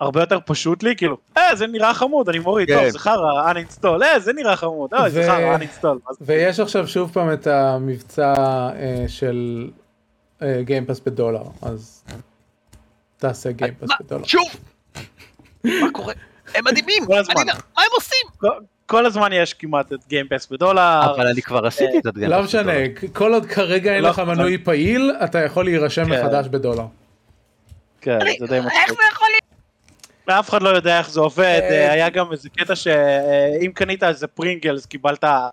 [0.00, 2.80] הרבה יותר פשוט לי, כאילו, אה, זה נראה חמוד, אני מוריד, כן.
[2.82, 6.12] טוב, זה חרא, uninstall, אה, זה נראה חמוד, אה, זה חרא, uninstall.
[6.20, 8.34] ויש עכשיו שוב פעם את המבצע
[9.08, 9.68] של
[10.60, 12.04] Game Pass בדולר אז
[13.18, 13.88] תעשה Game Pass?
[14.00, 14.24] בדולר.
[14.24, 14.48] שוב!
[15.64, 16.14] מה קורה?
[16.54, 17.06] הם מדהימים!
[17.06, 17.34] כל הזמן.
[17.36, 17.44] אני
[17.76, 18.52] מה הם עושים?
[18.86, 21.14] כל הזמן יש כמעט את Game Pass בדולר.
[21.14, 22.30] אבל אני כבר עשיתי את ה Game Pass.
[22.30, 22.72] לא משנה,
[23.12, 26.10] כל עוד כרגע אין לא לך מנוי פעיל, אתה יכול להירשם כן.
[26.10, 26.86] מחדש בדולר.
[28.00, 28.88] כן, זה די איך מצחיק.
[28.88, 29.28] זה יכול?
[30.30, 34.02] ואף אחד לא יודע איך זה עובד, אה, אה, היה גם איזה קטע שאם קנית
[34.02, 35.48] איזה Pringles קיבלת אה,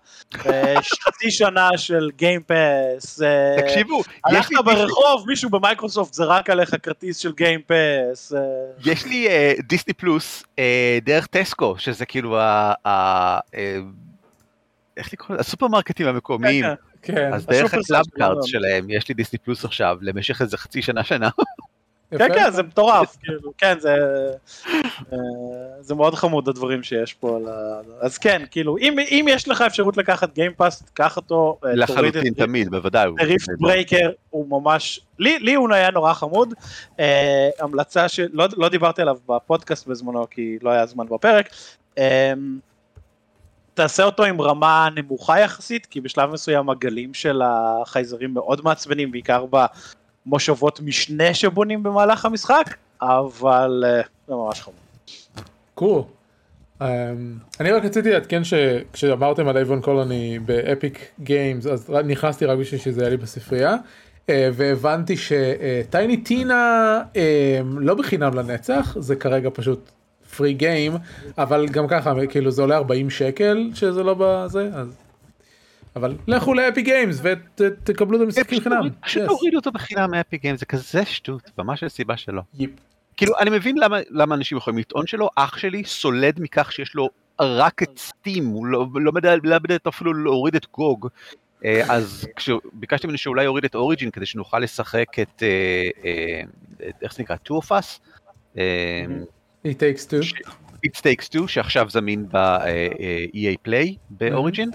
[1.04, 3.20] חצי שנה של Game Pass.
[3.58, 8.32] תקשיבו, יש הלכת ברחוב, מישהו במייקרוסופט זרק עליך כרטיס של Game Pass.
[8.84, 12.72] יש לי אה, Disney Plus אה, דרך Tesco, שזה כאילו ה...
[12.86, 13.38] אה,
[14.96, 15.40] איך לקרוא לזה?
[15.40, 16.64] הסופרמרקטים המקומיים.
[17.02, 21.04] כן, אז דרך ה Clubcard שלהם יש לי Disney Plus עכשיו למשך איזה חצי שנה
[21.04, 21.28] שנה.
[22.10, 23.96] כן, כן, זה מטורף, כאילו, כן, זה
[25.12, 25.18] אה,
[25.80, 27.36] זה מאוד חמוד הדברים שיש פה.
[27.36, 31.58] על ה- אז כן, כאילו, אם אם יש לך אפשרות לקחת Game Pass, תקח אותו,
[31.64, 33.08] אה, לחלוטין תמיד, בוודאי.
[33.20, 36.54] Riftbreaker הוא ממש, לי, לי הוא היה נורא חמוד,
[37.00, 41.48] אה, המלצה שלא לא דיברתי עליו בפודקאסט בזמנו כי לא היה זמן בפרק,
[43.74, 49.44] תעשה אותו עם רמה נמוכה יחסית, כי בשלב מסוים הגלים של החייזרים מאוד מעצבנים, בעיקר
[50.28, 54.76] במושבות משנה שבונים במהלך המשחק, אבל אה, זה ממש חמוד.
[55.74, 56.02] Cool.
[56.80, 56.82] Um,
[57.60, 62.80] אני רק רציתי לעדכן שכשאמרתם על Aven Colony ב Epic Games אז נכנסתי רק בשביל
[62.80, 67.16] שזה יהיה לי בספרייה uh, והבנתי ש Tiny Tina uh,
[67.78, 69.90] לא בחינם לנצח זה כרגע פשוט
[70.36, 70.92] free game
[71.38, 75.07] אבל גם ככה כאילו זה עולה 40 שקל שזה לא בזה אז
[75.96, 78.88] אבל לכו ל Epic Games ותקבלו את המשחקים חינם.
[79.00, 79.26] פשוט Yes.
[79.26, 82.42] תוריד אותו בחינם מ Epic Games, זה כזה שטות, ממש אין סיבה שלא.
[83.16, 87.08] כאילו, אני מבין למה, למה אנשים יכולים לטעון שלו, אח שלי סולד מכך שיש לו
[87.40, 91.08] רק את סטים, הוא לא, לא מדבר אפילו להוריד את גוג.
[91.64, 96.40] אה, אז כשביקשתי ממנו שאולי יוריד את אוריג'ין כדי שנוכל לשחק את, אה, אה,
[97.02, 97.36] איך זה נקרא?
[97.48, 98.00] two of us?
[99.64, 100.48] It takes two.
[100.86, 104.70] It Takes Two שעכשיו זמין ב-EA Play באוריג'ין,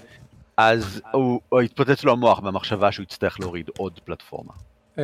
[0.57, 4.53] אז הוא הוא התפוצץ לו המוח במחשבה שהוא יצטרך להוריד עוד פלטפורמה.
[4.99, 5.03] אה,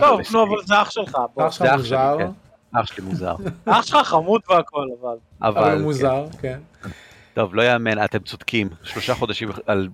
[0.00, 0.20] טוב.
[0.32, 1.16] נו, אבל זה אח שלך.
[1.38, 2.80] אח שלך זה אח שלי, מוזר כן.
[2.80, 3.34] אח שלי מוזר.
[3.66, 5.16] אח שלך חמוד והכל, אבל.
[5.42, 5.82] אבל כן.
[5.82, 6.58] מוזר כן.
[7.34, 8.68] טוב, לא יאמן, אתם צודקים.
[8.82, 9.88] שלושה חודשים על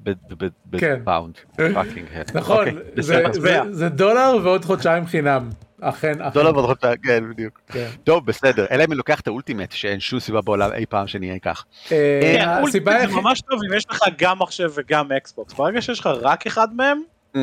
[0.79, 1.01] כן.
[1.03, 1.35] בפאונד.
[1.57, 2.37] פאקינג הד.
[2.37, 5.49] נכון, אוקיי, זה דולר ועוד חודשיים חינם.
[5.88, 6.31] אכן, אכן.
[6.35, 7.61] דולר חודש, כן, בדיוק.
[7.66, 7.88] כן.
[8.05, 8.66] טוב, בסדר.
[8.70, 11.64] אלא אם אני לוקח את ה Ultimate, שאין שום סיבה בעולם אי פעם שנהיה כך.
[11.92, 15.53] אה, כן, Ultimate זה ממש טוב אם יש לך גם מחשב וגם Xbox.
[15.55, 17.03] ברגע שיש לך רק אחד מהם,
[17.35, 17.38] Mm.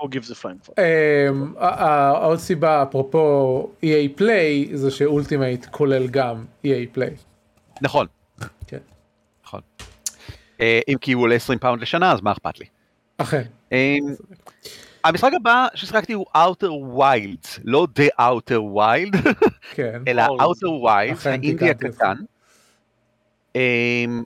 [0.00, 0.72] who gives a flying fuck.
[0.78, 4.24] אה, ה- ה- עוד סיבה אפרופו EA Play
[4.76, 7.12] זה ש Ultimate כולל גם EA Play.
[7.82, 8.06] נכון.
[8.66, 8.78] כן.
[9.44, 9.60] נכון.
[10.60, 12.66] אה, אם כי הוא עולה 20 פאונד לשנה, אז מה אכפת לי?
[13.18, 13.42] אכן.
[15.04, 19.32] המשחק הבא ששחקתי הוא Outer Wilds, לא The Outer Wilds,
[19.74, 20.02] כן.
[20.08, 20.22] אלא.
[20.22, 21.70] Outer Wilds, אכן, האינדי.
[21.70, 22.14] הקטן.
[23.54, 24.22] אמ,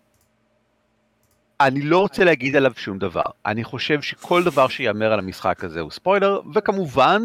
[1.61, 5.81] אני לא רוצה להגיד עליו שום דבר, אני חושב שכל דבר שיאמר על המשחק הזה
[5.81, 7.23] הוא ספוילר, וכמובן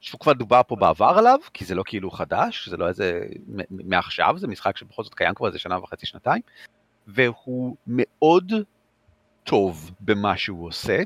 [0.00, 3.20] שהוא כבר דובר פה בעבר עליו, כי זה לא כאילו חדש, זה לא איזה
[3.70, 6.42] מעכשיו, זה משחק שבכל זאת קיים כבר איזה שנה וחצי, שנתיים,
[7.06, 8.52] והוא מאוד
[9.48, 10.98] טוב במה שהוא עושה,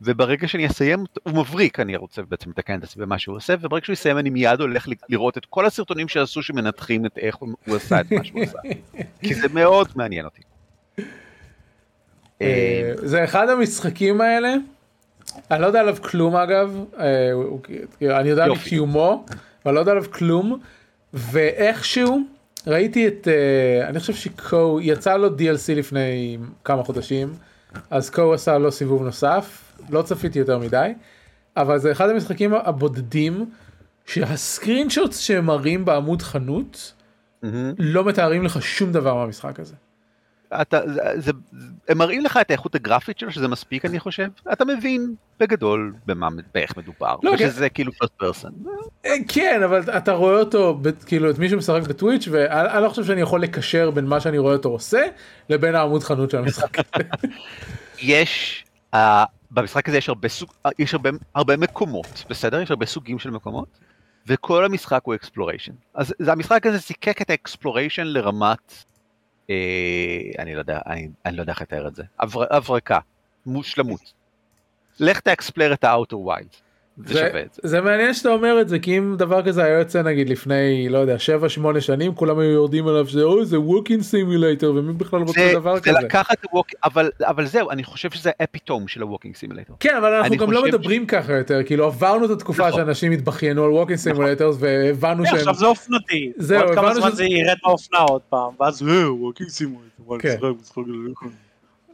[0.00, 3.84] וברגע שאני אסיים, הוא מבריק, אני רוצה בעצם לתקן את עצמי במה שהוא עושה, וברגע
[3.84, 8.00] שהוא יסיים אני מיד הולך לראות את כל הסרטונים שעשו שמנתחים את איך הוא עשה
[8.00, 8.58] את מה שהוא עשה,
[9.22, 10.42] כי זה מאוד מעניין אותי.
[12.42, 14.54] אה, זה אחד המשחקים האלה.
[15.50, 18.66] אני לא יודע עליו כלום אגב, אה, אני יודע יופי.
[18.66, 19.24] מקיומו,
[19.64, 20.60] אבל לא יודע עליו כלום,
[21.14, 22.20] ואיכשהו
[22.66, 27.32] ראיתי את, אה, אני חושב שקו, יצא לו DLC לפני כמה חודשים,
[27.90, 30.94] אז קו עשה לו סיבוב נוסף, לא צפיתי יותר מדי,
[31.56, 33.50] אבל זה אחד המשחקים הבודדים
[34.06, 36.92] שהסקרין שוטס שהם מראים בעמוד חנות
[37.42, 37.74] מהמם.
[37.78, 39.74] לא מתארים לך שום דבר מהמשחק הזה.
[40.52, 41.32] אתה, זה, זה,
[41.88, 46.28] הם מראים לך את האיכות הגרפית שלו, שזה מספיק אני חושב, אתה מבין בגדול במה,
[46.54, 48.50] באיך מדובר, לא, ושזה כאילו first person.
[49.06, 53.04] אה, כן אבל אתה רואה אותו כאילו את מי שמשחק בטוויץ' ואני אני לא חושב
[53.04, 55.02] שאני יכול לקשר בין מה שאני רואה אותו עושה
[55.48, 56.76] לבין העמוד חנות של המשחק.
[58.02, 58.98] יש, uh,
[59.50, 62.60] במשחק הזה יש הרבה סוג, uh, יש הרבה, הרבה מקומות, בסדר?
[62.60, 63.68] יש הרבה סוגים של מקומות,
[64.26, 65.72] וכל המשחק הוא exploration.
[65.94, 68.84] אז המשחק הזה זיקק את ה exploration לרמת, אה,
[70.38, 72.98] אני לא יודע, אני, אני לא יודע איך לתאר את זה, הבר, הברקה,
[73.46, 74.12] מושלמות.
[75.00, 76.65] לך תאקספלר את ה- Outer Wilds.
[76.96, 77.60] זה זה, שווה את זה.
[77.68, 80.98] זה מעניין שאתה אומר את זה כי אם דבר כזה היה יוצא נגיד לפני לא
[80.98, 81.16] יודע
[81.76, 85.52] 7-8 שנים כולם היו יורדים עליו שזה אוי זה walking simulator ומי בכלל רוצה זה,
[85.54, 85.98] דבר זה כזה.
[85.98, 86.66] לקחת את הווק...
[86.84, 89.76] אבל, אבל זהו, אני חושב שזה epitome של ה walking simulator.
[89.80, 92.80] כן אבל אנחנו גם לא מדברים ככה יותר כאילו עברנו את התקופה נכון.
[92.80, 96.32] שאנשים התבכיינו על walking simulators והבנו כן, שהם עכשיו זה אופנתי.
[96.36, 100.18] זהו, עוד כמה הבנו זמן שזה- זה ירד מהאופנה עוד פעם, ואז אה, walking simulator,
[100.18, 100.36] כן.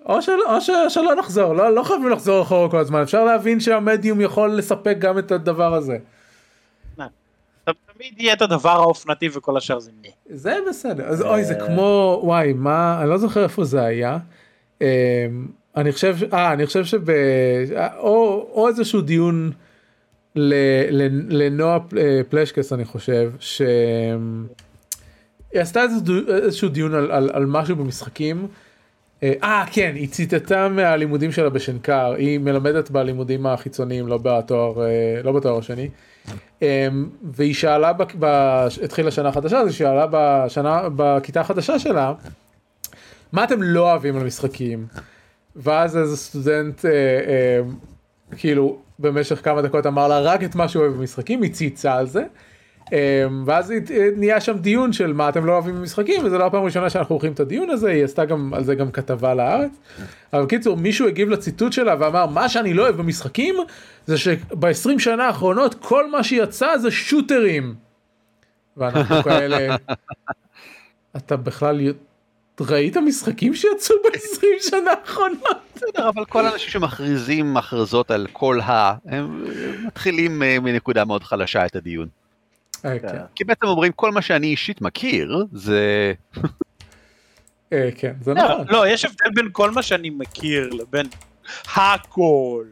[0.06, 3.60] או, של, או ש, שלא נחזור לא, לא חייבים לחזור אחורה כל הזמן אפשר להבין
[3.60, 5.98] שהמדיום יכול לספק גם את הדבר הזה.
[7.94, 10.08] תמיד יהיה את הדבר האופנתי וכל השאר זה נה.
[10.36, 14.18] זה בסדר אז אוי זה כמו וואי מה אני לא זוכר איפה זה היה.
[14.80, 14.86] אמ,
[15.76, 17.10] אני חושב ש- אה אני חושב שב...
[17.98, 19.50] או, או איזשהו דיון
[20.36, 20.54] ל-
[20.90, 23.68] ל- לנועה אה, פלשקס אני חושב שהיא
[25.54, 28.46] עשתה איזה דו- איזשהו דיון על, על, על משהו במשחקים.
[29.22, 35.22] אה אה, כן היא ציטטה מהלימודים שלה בשנקר היא מלמדת בלימודים החיצוניים לא בתואר אה,
[35.22, 35.88] לא בתואר השני.
[36.62, 37.92] אמ, והיא שאלה,
[38.84, 42.12] התחילה שנה חדשה, אז היא שאלה בשנה, בכיתה החדשה שלה,
[43.32, 44.86] מה אתם לא אוהבים על משחקים?
[45.56, 47.60] ואז איזה סטודנט, אה, אה,
[48.36, 52.06] כאילו, במשך כמה דקות אמר לה רק את מה שהוא אוהב במשחקים, היא צייצה על
[52.06, 52.24] זה.
[52.92, 53.72] אה, ואז
[54.16, 57.32] נהיה שם דיון של מה אתם לא אוהבים במשחקים, וזו לא הפעם הראשונה שאנחנו עורכים
[57.32, 59.70] את הדיון הזה, היא עשתה גם על זה גם כתבה לארץ.
[60.32, 63.54] אבל בקיצור, מישהו הגיב לציטוט שלה ואמר, מה שאני לא אוהב במשחקים,
[64.06, 67.74] זה שב-20 שנה האחרונות כל מה שיצא זה שוטרים.
[68.76, 69.76] ואנחנו כאלה,
[71.16, 71.80] אתה בכלל
[72.60, 75.56] ראית משחקים שיצאו ב-20 שנה האחרונות?
[75.74, 78.94] בסדר, אבל כל האנשים שמכריזים הכרזות על כל ה...
[79.06, 79.44] הם
[79.86, 82.08] מתחילים אה, מנקודה מאוד חלשה את הדיון.
[82.84, 86.12] אה, כן, כי בעצם אומרים כל מה שאני אישית מכיר זה...
[87.72, 88.66] אה, כן, זה לא, נכון.
[88.68, 91.06] לא, יש הבדל בין כל מה שאני מכיר לבין
[91.76, 92.64] הכל.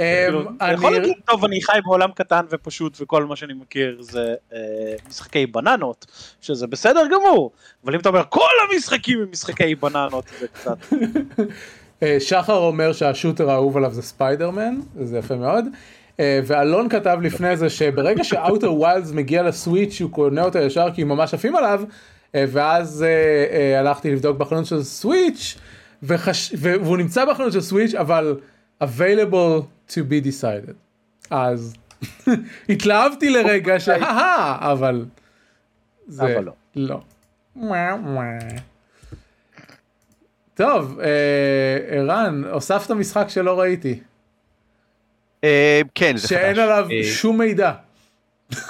[0.00, 3.52] אה, כאילו, אתה יכול אני- להגיד, טוב, אני חי בעולם קטן ופשוט וכל מה שאני
[3.54, 4.34] מכיר זה
[5.08, 6.06] משחקי בננות,
[6.40, 7.52] שזה בסדר גמור,
[7.84, 10.78] אבל אם אתה אומר כל המשחקים הם משחקי בננות, זה קצת...
[12.28, 15.64] שחר אומר שהשוטר האהוב עליו זה ספיידרמן, זה יפה מאוד.
[16.20, 20.60] אה, ואלון כתב לפני זה שברגע ש Outer Wilds מגיע ל Switch הוא קונה אותה
[20.60, 21.82] ישר כי הם ממש עפים עליו.
[22.34, 23.08] אה, ואז אה,
[23.56, 25.58] אה, הלכתי לבדוק בחנות של סוויץ'
[26.02, 26.54] וחש...
[26.58, 28.36] והוא נמצא בחנות של סוויץ' אבל
[28.82, 30.74] available to be decided.
[31.30, 31.74] אז
[32.68, 35.04] התלהבתי לרגע שהא אבל
[36.06, 36.52] זה אבל לא.
[36.76, 37.00] לא.
[40.54, 44.09] טוב, אה, ערן, הוספת משחק שלא ראיתי, אה,
[45.94, 46.58] כן, זה שאין חדש.
[46.64, 47.72] עליו אה, שום מידע.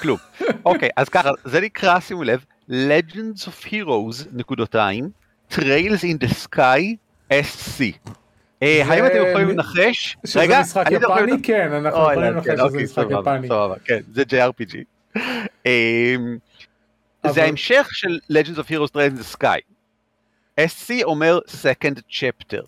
[0.00, 0.18] כלום.
[0.64, 5.10] אוקיי, אז ככה, זה נקרא, שימו לב, Legends of Heroes, נקודותיים,
[5.52, 6.80] Trails in the Sky,
[7.32, 7.82] SC.
[8.62, 10.16] אה, האם אתם יכולים לנחש?
[10.26, 11.42] שזה רגע, משחק אני יכול- יפני?
[11.42, 13.48] כן, אנחנו יכולים לנחש כן, שזה אוקיי, משחק יפני.
[13.48, 14.76] סבבה, כן, זה JRPG.
[15.66, 16.38] אמ,
[17.30, 19.60] זה ההמשך של Legends of Heroes Trails in the Sky.
[20.60, 22.62] SC אומר Second Chapter.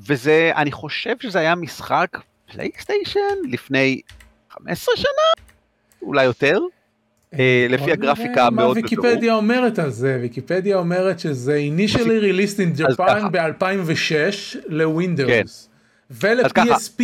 [0.00, 2.18] וזה, אני חושב שזה היה משחק
[2.52, 4.00] פלייסטיישן לפני
[4.50, 5.46] 15 שנה?
[6.02, 6.58] אולי יותר?
[7.38, 12.22] אה, לפי בוא הגרפיקה נראה מה המאוד ויקיפדיה אומרת על זה, ויקיפדיה אומרת שזה initially
[12.22, 13.28] released in Japan ככה.
[13.28, 13.92] ב-2006
[14.52, 14.58] כן.
[14.68, 15.68] לווינדוס.
[16.10, 17.02] ול-PSP.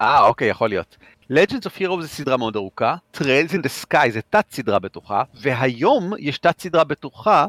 [0.00, 0.96] אה, אוקיי, יכול להיות.
[1.32, 5.22] Legends of Heroes זה סדרה מאוד ארוכה, Trails in the Sky זה תת סדרה בתוכה,
[5.40, 7.46] והיום יש תת סדרה בתוכה,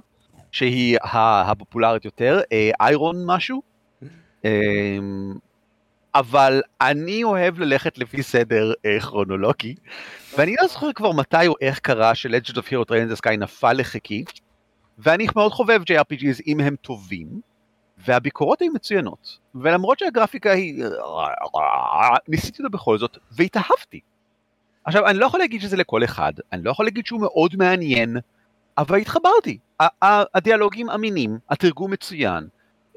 [0.51, 2.41] שהיא הפופולרית יותר,
[2.81, 3.68] איירון משהו.
[4.45, 4.97] אה,
[6.15, 9.75] אבל אני אוהב ללכת לפי סדר אה, כרונולוגי,
[10.37, 13.37] ואני לא זוכר כבר מתי או איך קרה ש-Legends of Heroes Trails in the Sky
[13.37, 14.23] נפל לחיקי,
[14.97, 17.41] ואני מאוד חובב JRPGs אם הם טובים,
[17.97, 20.83] והביקורות היו מצוינות, ולמרות שהגרפיקה היא...
[22.27, 23.99] ניסיתי אותה בכל זאת, והתאהבתי.
[24.85, 28.17] עכשיו, אני לא יכול להגיד שזה לכל אחד, אני לא יכול להגיד שהוא מאוד מעניין,
[28.77, 29.57] אבל התחברתי.
[30.33, 32.47] הדיאלוגים אמינים, התרגום מצוין,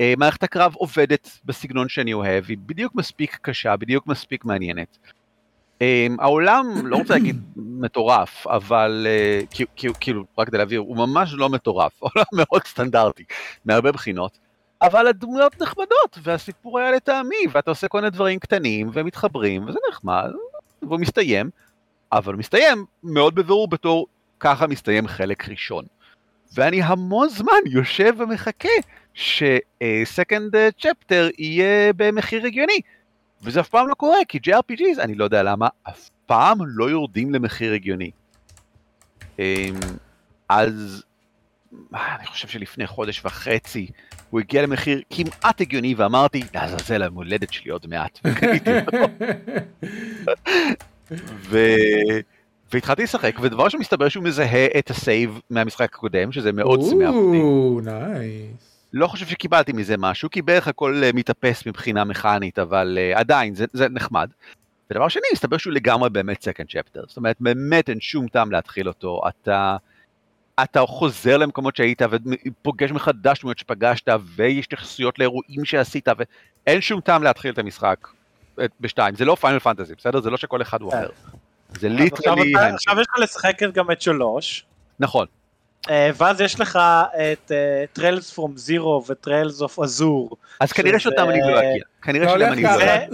[0.01, 4.99] מערכת הקרב עובדת בסגנון שאני אוהב, היא בדיוק מספיק קשה, בדיוק מספיק מעניינת.
[5.83, 9.41] אה, העולם, לא רוצה להגיד מטורף, אבל אה,
[10.01, 13.25] כאילו, רק כדי להבהיר, הוא ממש לא מטורף, עולם מאוד סטנדרטי,
[13.65, 14.39] מהרבה בחינות.
[14.83, 20.31] אבל הדמויות נחמדות, והסיפור היה לטעמי, ואתה עושה כל מיני דברים קטנים ומתחברים, וזה נחמד,
[20.83, 21.51] והוא מסתיים,
[22.13, 24.07] אבל מסתיים מאוד בבירור בתור
[24.41, 25.85] ככה מסתיים חלק ראשון.
[26.55, 28.69] ואני המון זמן יושב ומחכה
[29.15, 32.81] ש-Second Chapter יהיה במחיר הגיוני.
[33.43, 37.35] וזה אף פעם לא קורה, כי JRPGs, אני לא יודע למה, אף פעם לא יורדים
[37.35, 38.11] למחיר הגיוני.
[39.39, 39.45] אמ,
[40.49, 41.03] אז
[41.95, 43.87] אני חושב שלפני חודש וחצי,
[44.31, 48.19] הוא הגיע למחיר כמעט הגיוני ואמרתי, לעזאזל היום הולדת שלי עוד מעט.
[51.51, 51.59] ו...
[52.73, 57.39] והתחלתי לשחק, ודבר שמסתבר שהוא מזהה את ה save מהמשחק הקודם, שזה מאוד שימח אותי.
[58.93, 63.55] לא חושב שקיבלתי מזה משהו, כי בערך הכל אה, מתאפס מבחינה מכנית, אבל uh, עדיין,
[63.55, 64.31] זה, זה נחמד.
[64.91, 67.01] ודבר שני, מסתבר שהוא לגמרי באמת second chapter.
[67.09, 69.21] זאת אומרת, באמת אין שום טעם להתחיל אותו.
[69.29, 69.77] אתה,
[70.63, 77.23] אתה חוזר למקומות שהיית ופוגש מחדש דמויות שפגשת, ויש התייחסויות לאירועים שעשית, ואין שום טעם
[77.23, 78.09] להתחיל את המשחק
[78.61, 79.15] אה, בשתיים.
[79.15, 80.21] זה לא Final Fantasy, בסדר?
[80.21, 81.09] זה לא שכל אחד הוא אחר.
[81.81, 82.53] זה literally...
[82.75, 84.65] עכשיו יש לך לשחק גם את שלוש,
[85.01, 85.27] נכון.
[85.91, 86.79] אה, ואז יש לך
[87.33, 87.53] את
[87.93, 90.37] Trails from Zero ו Trails of Azure.
[90.61, 91.85] אז כנראה שאותם אני לא אגיע.
[92.03, 92.63] כנראה הולך אני.
[92.63, 92.79] לא אגיע.
[92.79, 93.07] זה-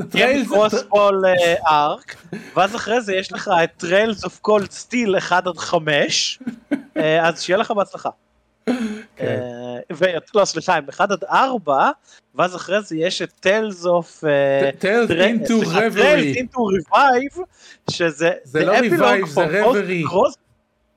[0.44, 1.24] Trails- Crossbell
[1.68, 2.16] arc,
[2.56, 6.38] ואז אחרי זה יש לך את Trails of Cold Steel 1 עד 5,
[7.22, 8.08] אז שיהיה לך בהצלחה.
[8.66, 9.40] כן.
[10.00, 11.90] אה, לא סליחה, עם 1 עד 4,
[12.34, 14.24] ואז אחרי זה יש את טיילס אוף...
[14.80, 16.36] Tales into טריילס reverie.
[16.36, 17.32] אינטו ריבייב,
[17.90, 18.30] שזה...
[18.44, 20.08] זה לא revive, זה reverie.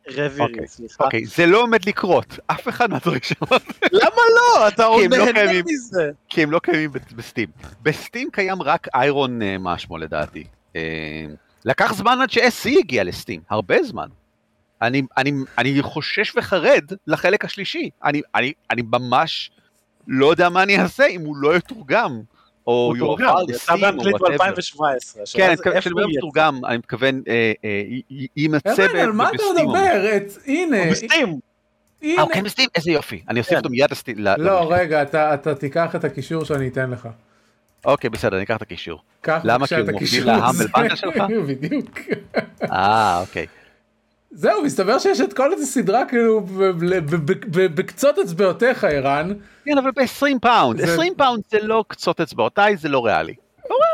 [0.07, 1.03] רבירי, אוקיי, סליחה.
[1.03, 4.67] אוקיי, זה לא עומד לקרות, אף אחד מהדברים שאמרת, למה לא?
[4.67, 5.61] אתה עוד הם לא נהנה.
[5.65, 6.11] מזה.
[6.29, 7.49] כי הם לא קיימים בסטים.
[7.81, 10.43] בסטים קיים רק איירון אה, מה שמו לדעתי.
[10.75, 11.25] אה,
[11.65, 14.07] לקח זמן עד ש-SC הגיע לסטים, הרבה זמן.
[14.81, 17.89] אני, אני, אני חושש וחרד לחלק השלישי.
[18.03, 19.51] אני, אני, אני ממש
[20.07, 22.21] לא יודע מה אני אעשה אם הוא לא יתורגם.
[22.67, 24.03] או יועבר לסטים, או.
[24.03, 24.81] ב-2017.
[25.33, 27.69] כן, כשאני אומר מתורגם, אני מתכוון, אה, אה,
[28.11, 29.43] י- יימצא ערן, על מה אתה.
[29.61, 30.17] מדבר?
[30.47, 31.39] הנה, הוא בסטים.
[32.03, 32.69] אה, הוא כן בסטים?
[32.75, 33.21] איזה יופי.
[33.29, 33.57] אני אוסיף כן.
[33.57, 34.15] אותו מיד לסטים.
[34.37, 37.07] לא, רגע, אתה תיקח את הקישור שאני אתן לך.
[37.85, 38.99] אוקיי, בסדר, אני אקח את הקישור.
[39.43, 39.67] למה?
[39.67, 40.25] כי הוא מוביל.
[40.25, 41.15] להאמבל בנדל שלך?
[41.47, 41.99] בדיוק.
[42.71, 43.45] אה, אוקיי.
[44.31, 49.33] זהו, מסתבר שיש את כל איזה סדרה כאילו ב- ב- ב- ב- בקצות אצבעותיך, ערן.
[49.65, 50.79] כן, אבל ב-20 פאונד.
[50.85, 53.33] זה- 20 פאונד זה לא קצות אצבעותיי, זה לא ריאלי.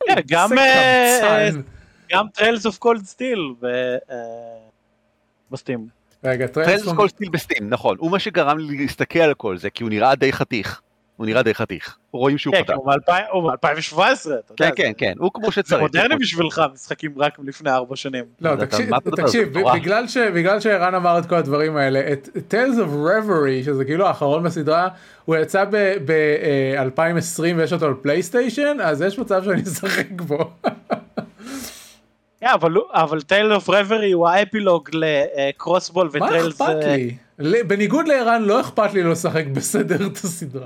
[0.08, 0.16] כן,
[2.12, 3.54] גם Trails of Cold Steel
[5.52, 5.88] ב Steam.
[6.24, 6.96] רגע, Trails, Trails of.
[6.96, 7.98] Cold Steel ב Steam, נכון.
[8.00, 10.82] הוא מה שגרם לי להסתכל על כל זה, כי הוא נראה די חתיך.
[11.18, 11.98] הוא נראה די חתיך.
[12.12, 12.74] רואים שהוא כן, חתיך.
[12.76, 14.72] הוא מ-2000 הוא מ-2017, אתה כן, יודע.
[14.76, 15.82] כן, כן, הוא כמו זה שצריך.
[15.82, 18.24] מודרני בשבילך, משחקים רק מלפני ארבע שנים.
[18.42, 19.46] לא, תקשיב, מה זה.
[19.76, 24.08] בגלל ש- בגלל שערן אמר את כל הדברים האלה, את Trails of Reverie, שזה כאילו
[24.08, 24.88] האחרון בסדרה,
[25.26, 25.66] הוא יצא
[26.06, 30.52] ב-2020 ויש אותו על PlayStation, אז יש מצב שאני אשחק בו.
[32.40, 32.48] כן,
[32.94, 36.62] אבל Trails of Reverie הוא האפילוג ל Crossbell מה ו Trails...
[36.62, 37.16] אכפת לי?
[37.68, 40.66] בניגוד לערן, לא אכפת לי לא לשחק בסדר את הסדרה.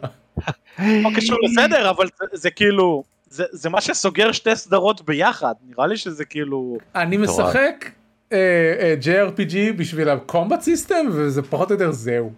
[0.80, 3.04] לא קשור לסדר, אבל זה- זה כאילו...
[3.30, 6.78] זה זה מה שסוגר שתי סדרות ביחד, נראה לי שזה כאילו...
[6.96, 7.18] אני.
[7.18, 7.86] משחק
[8.32, 8.38] אה,
[8.80, 12.32] אה, JRPG בשביל ה combat system, וזה פחות או יותר זהו.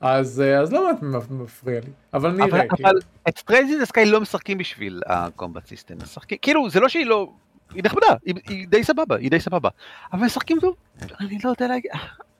[0.00, 0.90] אז אה, אז לא
[1.30, 2.60] מפריע לי, אבל אבל נראה.
[2.76, 2.88] כאילו.
[2.90, 5.94] אבל את Trails in the Sky לא משחקים בשביל ה combat system.
[6.02, 7.30] משחקים, כאילו, זה לא שהיא לא...
[7.74, 9.68] היא נחמדה, היא- היא די סבבה, היא די סבבה.
[10.12, 10.74] אבל משחקים טוב,
[11.20, 11.90] אני לא יודע להגיד...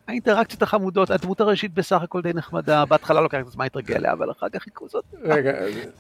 [0.09, 4.31] האינטראקציות החמודות, הדמות הראשית בסך הכל די נחמדה, בהתחלה לוקח את הזמן להתרגל אליה, אבל
[4.31, 5.05] אחר כך היא כזאת...
[5.23, 5.51] רגע,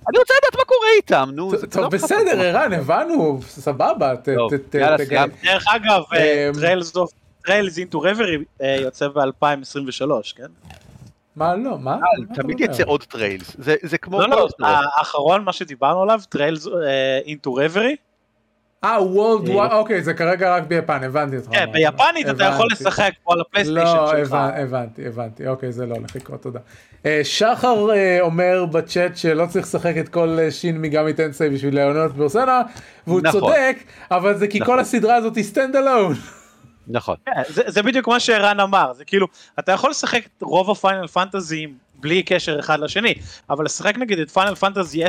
[0.09, 1.51] אני רוצה לדעת מה קורה איתם, נו.
[1.71, 2.40] טוב לא בסדר.
[2.40, 4.14] ערן הבנו סבבה.
[5.43, 6.03] דרך אגב,
[7.42, 10.47] Trails into Reverie יוצא ב-2023, כן?
[11.37, 11.97] מה לא מה?
[11.97, 12.61] אתה תמיד?
[12.61, 14.21] יצא עוד Trails, זה זה כמו...
[14.21, 14.67] לא, לא.
[14.67, 16.66] האחרון, מה שדיברנו עליו, Trails
[17.25, 17.97] into Reverie,
[18.85, 21.49] אה וולד אה, וואי אוקיי זה כרגע רק ביפן הבנתי אותך.
[21.51, 22.68] כן, ביפנית אתה יכול.
[22.73, 24.33] לשחק פה על הפלייסטיישן לא שלך.
[24.33, 26.59] הבנ- הבנתי הבנתי אוקיי זה לא הולך לקרות תודה.
[27.07, 32.12] אה, שחר אה, אומר בצ'אט שלא צריך לשחק את כל Shin Megami Tensei בשביל ליהנות
[32.16, 32.62] פרסונה
[33.07, 33.40] והוא נכון.
[33.40, 33.77] צודק
[34.11, 34.75] אבל זה כי נכון.
[34.75, 36.14] כל הסדרה הזאת היא stand alone.
[36.88, 37.16] נכון.
[37.27, 39.27] כן, זה, זה בדיוק מה שערן אמר, זה כאילו,
[39.59, 43.14] אתה יכול לשחק את רוב הפיינל פנטזיים בלי קשר אחד לשני,
[43.51, 45.09] אבל לשחק נגיד את Final Fantasy 10-2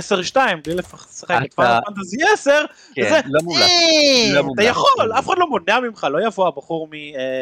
[0.64, 2.62] בלי לשחק את Final Fantasy 10,
[2.96, 3.62] כן, זה, לא מומלץ.
[3.64, 4.64] "אה, לא אתה.
[4.64, 6.88] יכול, אף אחד לא מונע ממך, לא יבוא הבחור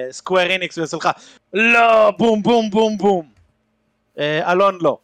[0.09, 1.09] מ Square Enix ויעשה לך,
[1.53, 3.25] לא, בום בום בום בום.
[4.19, 4.97] אה, אלון לא.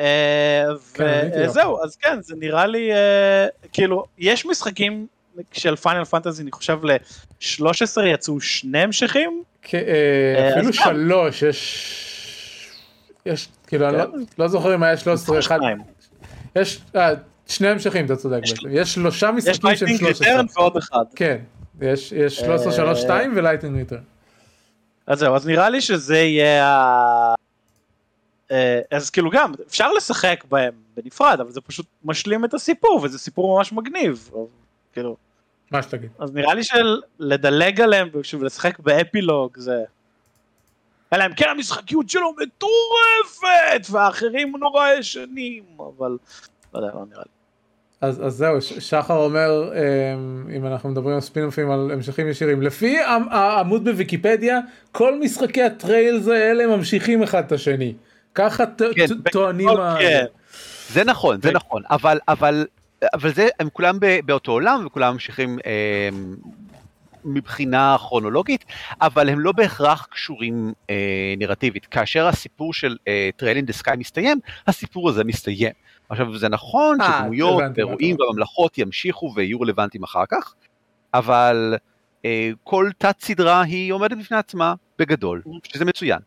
[0.00, 0.64] אה,
[0.94, 1.28] כן.
[1.44, 5.06] וזהו, אז כן, זה נראה לי, אה, כאילו, יש משחקים
[5.52, 7.72] של Final Fantasy, אני חושב ל-13
[8.06, 9.80] יצאו שני המשכים, כ- אה,
[10.38, 10.72] אה, אפילו.
[10.72, 12.12] שלוש יש.
[13.26, 14.04] יש כאילו אני לא-
[14.38, 15.56] לא זוכר אם היה 13 אחד.
[15.58, 15.78] שניים.
[16.56, 17.10] יש אה,
[17.46, 18.68] שני המשכים אתה צודק יש- בעצם.
[18.70, 20.28] יש שלושה יש משחקים שהם Lightning 13.
[20.28, 21.04] Returns ועוד אחד.
[21.16, 21.38] כן.
[21.80, 23.98] יש יש 13 אה, 3 2 ו Lightning Returns.
[25.06, 27.34] אז זהו, אז נראה לי שזה יהיה ה...
[28.50, 33.18] אה, אז כאילו גם, אפשר לשחק בהם בנפרד, אבל זה פשוט משלים את הסיפור, וזה
[33.18, 34.30] סיפור ממש מגניב.
[34.92, 35.16] כאילו,
[35.70, 36.10] מה שתגיד.
[36.18, 39.84] אז נראה לי שלדלג עליהם ושוב לשחק באפילוג זה...
[41.12, 46.16] אלא אם כן המשחקיות שלו מטורפת, והאחרים נורא ישנים, אבל
[46.74, 47.30] לא יודע, לא נראה לי.
[48.00, 53.00] אז, אז זהו, שחר אומר, אמ, אם אנחנו מדברים על ספינופים על המשכים ישירים, לפי
[53.00, 54.60] העמ- העמוד בוויקיפדיה,
[54.92, 57.94] כל משחקי ה Trails האלה ממשיכים אחד את השני.
[58.34, 58.64] ככה
[58.96, 59.96] כן, טוענים ה...
[60.00, 60.24] כן.
[60.88, 61.52] זה נכון, זה.
[61.52, 62.66] נכון, אבל, אבל,
[63.14, 66.08] אבל זה, הם כולם ב, באותו עולם וכולם ממשיכים אה,
[67.26, 68.64] מבחינה כרונולוגית,
[69.00, 71.86] אבל הם לא בהכרח קשורים אה, נרטיבית.
[71.86, 72.96] כאשר הסיפור של
[73.36, 75.72] Trails in the Sky מסתיים, הסיפור הזה מסתיים.
[76.08, 77.96] עכשיו זה נכון אה, שדמויות אומר.
[78.20, 80.54] והממלכות ימשיכו ויהיו רלוונטיים אחר כך,
[81.14, 81.74] אבל
[82.24, 86.18] אה, כל תת סדרה היא עומדת בפני עצמה בגדול, שזה מצוין.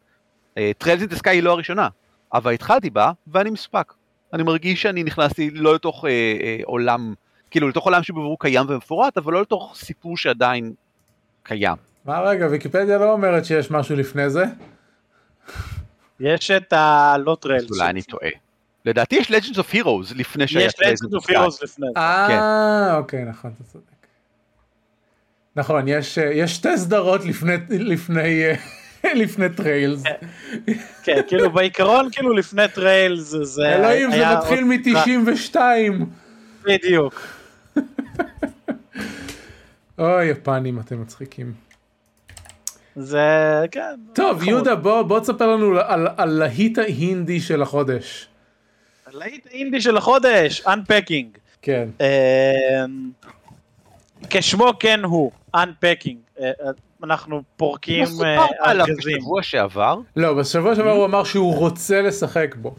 [0.78, 1.88] טריילין דה סקאי היא לא הראשונה,
[2.34, 3.94] אבל התחלתי בה ואני מסופק.
[4.34, 7.14] אני מרגיש שאני נכנסתי לא לתוך אה, אה, עולם,
[7.52, 10.74] כאילו לתוך עולם שבבירור קיים ומפורט, אבל לא לתוך סיפור שעדיין
[11.50, 11.76] קיים.
[12.06, 14.44] מה רגע, ויקיפדיה לא אומרת שיש משהו לפני זה?
[16.20, 16.74] יש את.
[16.74, 17.22] אז
[17.70, 18.30] אולי אני טועה.
[18.86, 21.26] לדעתי יש Legends of Heroes לפני שהיה יש Legends of.
[21.28, 22.00] הירוס לפני זה.
[22.02, 23.84] אה, אוקיי, נכון, אתה צודק.
[25.56, 28.54] נכון, יש, אה, יש שתי סדרות לפני, לפני, אה,
[29.24, 30.04] לפני Trails.
[31.04, 34.68] כן, כאילו בעיקרון, כאילו לפני Trails זה אלוהים, זה מתחיל עוד-
[35.18, 35.56] מ-92.
[36.64, 37.22] בדיוק.
[40.00, 41.54] אוי, יפנים, אתם מצחיקים.
[42.96, 43.20] זה,
[43.72, 43.96] כן.
[44.14, 44.48] טוב, חמוד.
[44.50, 48.28] יהודה, בוא, בוא תספר לנו על, על להיט ההינדי של החודש.
[49.14, 51.38] להיט אינדי של החודש, Unpacking.
[51.62, 51.90] כן.
[52.00, 53.10] אמ,
[54.30, 56.16] כשמו כן הוא, Unpacking.
[56.40, 56.70] אה, אה,
[57.04, 59.18] אנחנו פורקים אה, ארגזים.
[59.18, 60.00] בשבוע שעבר.
[60.16, 62.76] לא, בשבוע שעבר הוא אמר שהוא רוצה לשחק בו.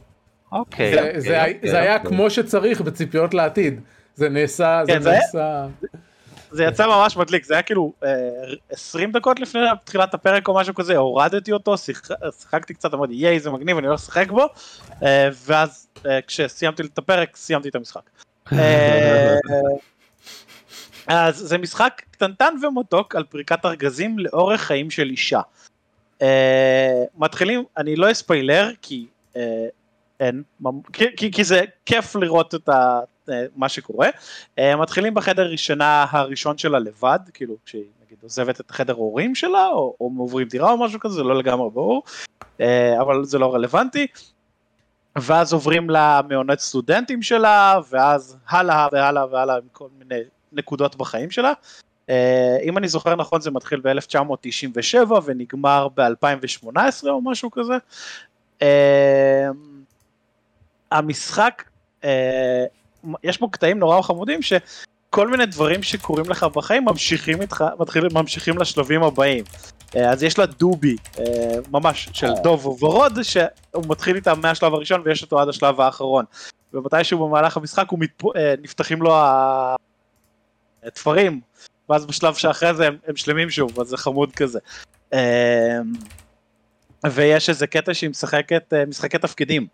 [0.52, 0.92] אוקיי.
[0.94, 2.10] זה, אוקיי, זה, אוקיי, היה אוקיי.
[2.10, 3.80] כמו שצריך בציפיות לעתיד.
[4.14, 5.66] זה נעשה, כן, זה היה- נעשה...
[6.52, 8.10] זה יצא ממש מדליק, זה היה כאילו אה,
[8.70, 13.40] 20 דקות לפני תחילת הפרק או משהו כזה, הורדתי אותו, שיח- שיחקתי קצת, אמרתי ייי
[13.40, 14.46] זה מגניב, אני הולך לשחק בו,
[15.02, 18.10] אה, ואז אה, כשסיימתי את הפרק, סיימתי את המשחק.
[18.52, 19.36] אה,
[21.06, 25.40] אז זה משחק קטנטן ומתוק על פריקת ארגזים לאורך חיים של אישה.
[26.22, 29.66] אה, מתחילים, אני לא אספיילר כי אה,
[30.20, 30.42] אין,
[30.92, 33.00] כי, כי, כי זה כיף לראות את ה, אה,
[33.56, 34.08] מה שקורה.
[34.58, 39.66] אה, מתחילים בחדר ראשונה הראשון שלה לבד, כאילו כשהיא נגיד עוזבת את החדר הורים שלה,
[39.66, 42.02] או, או עוברים דירה או משהו כזה, זה לא לגמרי ברור,
[42.60, 44.06] אה, אבל זה לא רלוונטי.
[45.16, 50.20] ואז עוברים למעונות סטודנטים שלה, ואז הלאה והלאה והלאה עם כל מיני
[50.52, 51.52] נקודות בחיים שלה.
[52.10, 57.74] אה, אם אני זוכר נכון זה מתחיל ב-1997 ונגמר ב-2018 או משהו כזה.
[58.62, 59.48] אה,
[60.90, 61.64] המשחק,
[62.04, 62.64] אה,
[63.22, 68.58] יש בו קטעים נורא חמודים שכל מיני דברים שקורים לך בחיים ממשיכים איתך, מתחילים, ממשיכים
[68.58, 69.44] לשלבים הבאים.
[69.96, 71.24] אה, אז יש לה דובי, אה,
[71.70, 76.24] ממש, של דוב וורוד, שהוא מתחיל איתה מהשלב הראשון ויש אותו עד השלב האחרון.
[76.74, 78.36] ומתישהו במהלך המשחק הוא מתפ...
[78.36, 79.14] אה, נפתחים לו
[80.82, 81.40] התפרים,
[81.88, 84.58] ואז בשלב שאחרי זה הם, הם שלמים שוב, אז זה חמוד כזה.
[85.12, 85.78] אה,
[87.06, 89.66] ויש איזה קטע שהיא משחקת אה, משחקי תפקידים.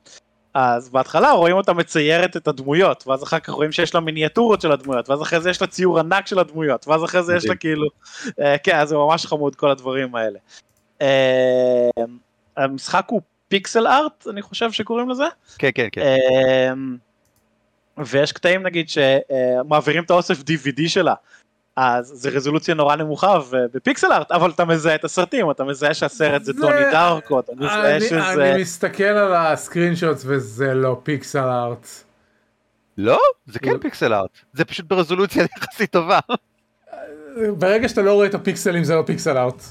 [0.59, 4.73] אז בהתחלה רואים אותה מציירת את הדמויות, ואז אחר כך רואים שיש לה מיניאטורות של
[4.73, 7.55] הדמויות, ואז אחרי זה יש לה ציור ענק של הדמויות, ואז אחרי זה יש לה.
[7.55, 7.87] כאילו,
[8.41, 10.39] אה, כן, אז זה ממש חמוד כל הדברים האלה.
[11.03, 11.91] אה,
[12.57, 15.25] המשחק הוא פיקסל ארט, אני חושב שקוראים לזה.
[15.59, 16.17] כן, כן, כן.
[16.73, 16.97] אמ,
[17.99, 21.15] ויש קטעים נגיד שמעבירים את האוסף DVD שלה.
[21.77, 26.45] אז זה רזולוציה נורא נמוכה ובפיקסל ארט, אבל אתה מזהה את הסרטים, אתה מזהה שהסרט
[26.45, 28.53] זה זה- טוני דארקו, אתה מזהה אני, שזה...
[28.53, 31.87] אני מסתכל על הסקרין שוטס וזה לא פיקסל ארט.
[32.99, 33.19] לא?
[33.47, 33.71] זה לא.
[33.73, 34.31] כן פיקסל ארט.
[34.53, 36.19] זה פשוט ברזולוציה יחסית טובה.
[37.59, 39.63] ברגע שאתה לא רואה את הפיקסלים זה לא פיקסל ארט.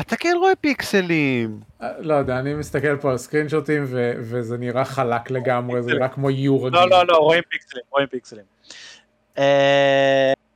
[0.00, 1.60] אתה כן רואה פיקסלים.
[1.82, 5.90] אה, לא יודע, אני מסתכל פה על סקרין שוטים ו- וזה נראה חלק לגמרי, זה
[5.94, 6.78] נראה כמו יו רגיל.
[6.80, 8.44] לא, לא, לא, רואים פיקסלים, רואים פיקסלים.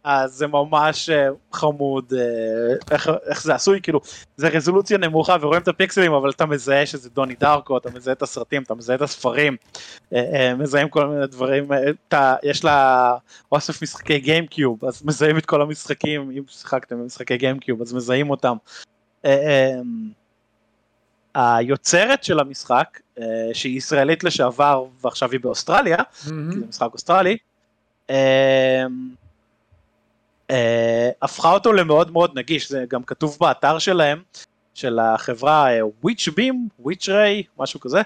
[0.05, 4.01] אז זה ממש אה, חמוד, אה, איך, איך זה עשוי, כאילו,
[4.37, 8.23] זה רזולוציה נמוכה ורואים את הפיקסלים, אבל אתה מזהה שזה דוני דארקו, אתה מזהה את
[8.23, 9.57] הסרטים, אתה מזהה את הספרים,
[10.15, 11.69] אה, מזהים כל מיני דברים,
[12.09, 13.15] אתה, יש לה
[13.53, 18.57] אוסף משחקי גיימקיוב, אז מזהים את כל המשחקים, אם שיחקתם במשחקי גיימקיוב, אז מזהים אותם.
[21.35, 23.01] היוצרת של המשחק,
[23.53, 25.97] שהיא ישראלית לשעבר ועכשיו היא באוסטרליה,
[26.27, 26.53] מהמם.
[26.53, 27.37] כי זה משחק אוסטרלי,
[31.23, 34.23] הפכה אותו למאוד מאוד נגיש, זה גם כתוב באתר שלהם,
[34.75, 35.69] של החברה
[36.03, 38.01] Witch Beam, Witch Ray, משהו כזה.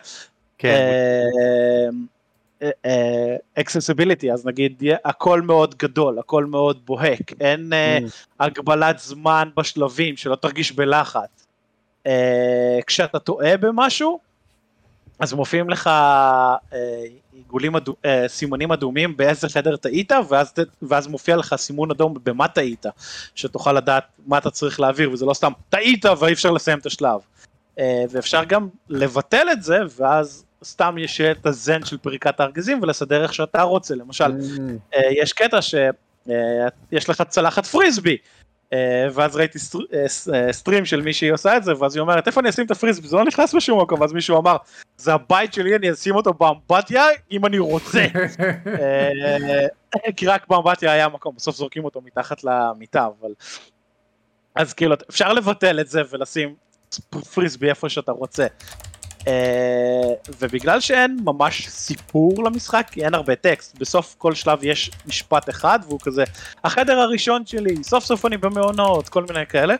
[0.58, 1.90] כן.
[3.54, 8.10] accessibility, אז נגיד הכל מאוד גדול, הכל מאוד בוהק, אין אה, אממ.
[8.40, 11.46] הגבלת זמן בשלבים, שלא תרגיש בלחץ.
[12.06, 14.18] אה, כשאתה טועה במשהו,
[15.18, 16.56] אז מופיעים לך אה,
[17.32, 20.52] עיגולים, אדו, אה, סימונים אדומים באיזה חדר טעית, ואז,
[20.82, 22.86] ואז מופיע לך סימון אדום במה טעית,
[23.34, 27.20] שתוכל לדעת מה אתה צריך להעביר, וזה לא סתם טעית ואי אפשר לסיים את השלב.
[27.78, 33.22] אה, ואפשר גם לבטל את זה, ואז סתם יש את הזן של פריקת הארגזים ולסדר
[33.22, 34.32] איך שאתה רוצה, למשל,
[34.94, 38.16] אה, יש קטע שיש לך צלחת פריסבי.
[38.72, 39.58] אה, ואז ראיתי
[39.94, 42.70] אה, אה, סטרים של מישהי עושה את זה ואז היא אומרת איפה אני אשים את
[42.70, 44.56] הפריסבי זה לא נכנס בשום מקום ואז מישהו אמר
[44.96, 48.06] זה הבית שלי אני אשים אותו באמבטיה אם אני רוצה
[50.16, 53.30] כי רק באמבטיה היה מקום בסוף זורקים אותו מתחת למיטה אבל
[54.54, 56.54] אז כאילו אפשר לבטל את זה ולשים
[57.34, 58.46] פריסבי איפה שאתה רוצה.
[59.28, 65.48] אה, ובגלל שאין ממש סיפור למשחק, כי אין הרבה טקסט, בסוף כל שלב יש משפט
[65.48, 66.24] אחד והוא כזה,
[66.64, 69.74] החדר הראשון שלי, סוף סוף אני במעונות, כל מיני כאלה,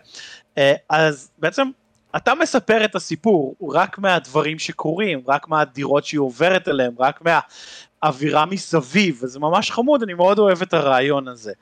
[0.59, 1.71] אה, אז בעצם
[2.17, 9.21] אתה מספר את הסיפור רק מהדברים שקורים, רק מהדירות שהיא עוברת אליהם, רק מהאווירה מסביב,
[9.23, 11.53] וזה ממש חמוד, אני מאוד אוהב את הרעיון הזה.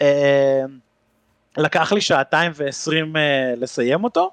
[0.00, 0.62] אה,
[1.56, 3.16] לקח לי שעתיים ועשרים
[3.56, 4.30] לסיים אותו.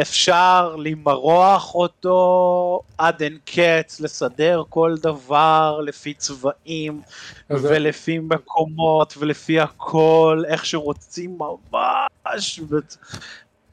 [0.00, 7.00] אפשר למרוח אותו עד אין קץ, לסדר כל דבר לפי צבעים
[7.50, 12.76] ולפי מקומות ולפי הכל, איך שרוצים ממש, ו-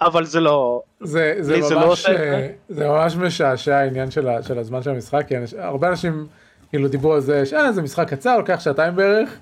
[0.01, 2.11] אבל זה לא, זה, זה, לי זה לא ממש, זה.
[2.11, 6.27] אה, זה ממש משעשע העניין של, ה- של הזמן של המשחק, כי הרבה אנשים
[6.69, 9.39] כאילו דיברו על זה, שאה זה משחק קצר, לוקח שעתיים בערך,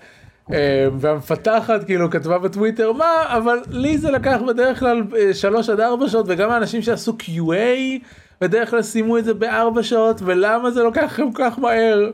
[1.00, 6.10] והמפתחת כאילו כתבה בטוויטר, מה, אבל לי זה לקח בדרך כלל אה, שלוש עד ארבע
[6.10, 8.04] שעות, וגם האנשים שעשו QA,
[8.42, 12.10] בדרך כלל סיימו את זה בארבע שעות, ולמה זה לוקח לכם כל כך מהר?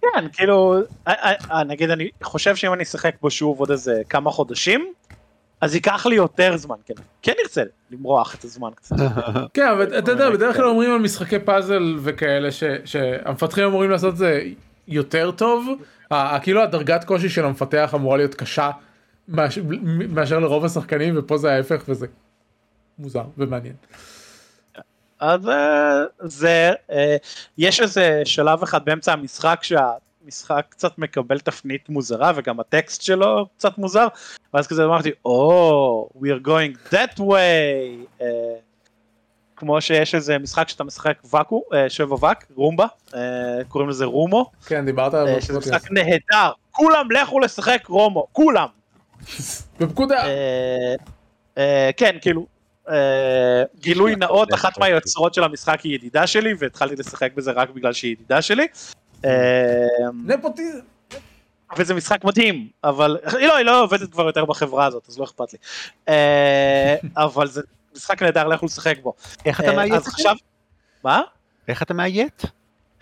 [0.00, 0.76] כן, כאילו,
[1.08, 4.92] אה, אה, נגיד אני חושב שאם אני אשחק בו שוב עוד איזה כמה חודשים,
[5.60, 8.96] אז ייקח לי יותר זמן, כן, כן נרצה למרוח את הזמן קצת.
[9.54, 12.48] כן, אבל אתה יודע, בדרך כלל אומרים על משחקי פאזל וכאלה
[12.84, 14.42] שהמפתחים אמורים לעשות זה
[14.88, 15.68] יותר טוב,
[16.42, 18.70] כאילו הדרגת קושי של המפתח אמורה להיות קשה
[19.28, 19.58] מאש-
[20.08, 22.06] מאשר לרוב השחקנים, ופה זה ההפך וזה
[22.98, 23.74] מוזר ומעניין.
[25.20, 27.16] אז אה, זה, אה,
[27.58, 33.78] יש איזה שלב אחד באמצע המשחק שהמשחק קצת מקבל תפנית מוזרה וגם הטקסט שלו קצת
[33.78, 34.06] מוזר,
[34.54, 38.26] ואז כזה אמרתי, או, oh, we are going that way, אה,
[39.64, 43.20] כמו שיש איזה משחק שאתה משחק ואקו, אה, שבע ואק, רומבה, אה,
[43.68, 48.66] קוראים לזה רומו, כן, דיברת על אה, שזה משחק נהדר, כולם לכו לשחק רומו, כולם.
[49.80, 50.24] בפקודה.
[51.96, 52.46] כן, כאילו,
[53.80, 58.12] גילוי נאות, אחת מהיוצרות של המשחק היא ידידה שלי, והתחלתי לשחק בזה רק בגלל שהיא
[58.12, 58.66] ידידה שלי.
[60.24, 60.80] נפוטיזם.
[61.78, 65.24] וזה משחק מדהים, אבל היא לא, היא לא עובדת כבר יותר בחברה הזאת, אז לא
[65.24, 65.58] אכפת לי.
[67.16, 67.62] אבל זה
[67.94, 69.14] משחק נהדר, לכו לשחק בו.
[69.44, 69.92] איך אתה אה, מאיית?
[69.92, 70.08] אז?
[70.08, 70.34] עכשיו,
[71.04, 71.22] מה?
[71.68, 72.42] איך אתה מאיית?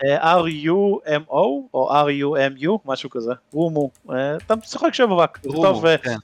[0.03, 1.33] אה, R-U-M-O
[1.73, 6.17] או R-U-M-U, משהו כזה, רומו, אה, אתה משחק רק, תכתוב, אה, כן.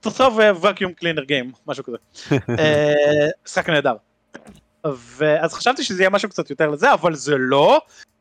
[0.00, 1.96] תכתוב ואקיום קלינר גיים, משהו כזה.
[3.46, 3.94] משחק נהדר.
[5.16, 7.80] ואז חשבתי שזה יהיה משהו קצת יותר לזה, אבל זה לא,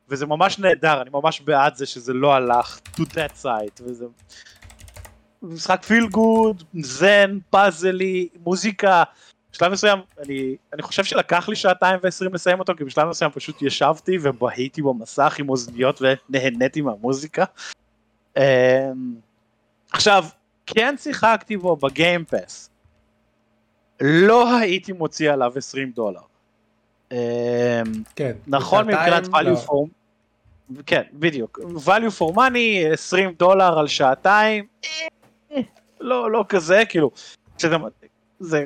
[0.10, 4.06] וזה ממש נהדר, אני ממש בעד זה שזה לא הלך to that side, וזה
[5.42, 9.04] משחק פיל גוד, זן, פאזלי, מוזיקה.
[9.54, 13.62] בשלב מסוים, אני, אני חושב שלקח לי שעתיים ועשרים לסיים אותו, כי בשלב מסוים פשוט
[13.62, 17.44] ישבתי ובהיתי במסך עם אוזניות ונהניתי מהמוזיקה.
[18.38, 18.44] אמ,
[19.92, 20.26] עכשיו,
[20.66, 22.70] כן שיחקתי בו בגיימפס.
[24.02, 26.22] לא הייתי מוציא עליו 20 דולר.
[27.12, 27.18] אמ,
[28.16, 28.32] כן.
[28.48, 29.40] נכון מבחינת לא.
[29.40, 29.88] value for...
[30.86, 31.60] כן, בדיוק.
[31.86, 34.66] value for money, 20 דולר על שעתיים,
[35.52, 35.62] אה,
[36.00, 37.12] לא, לא כזה, כאילו,
[37.58, 37.76] שזה,
[38.40, 38.64] זה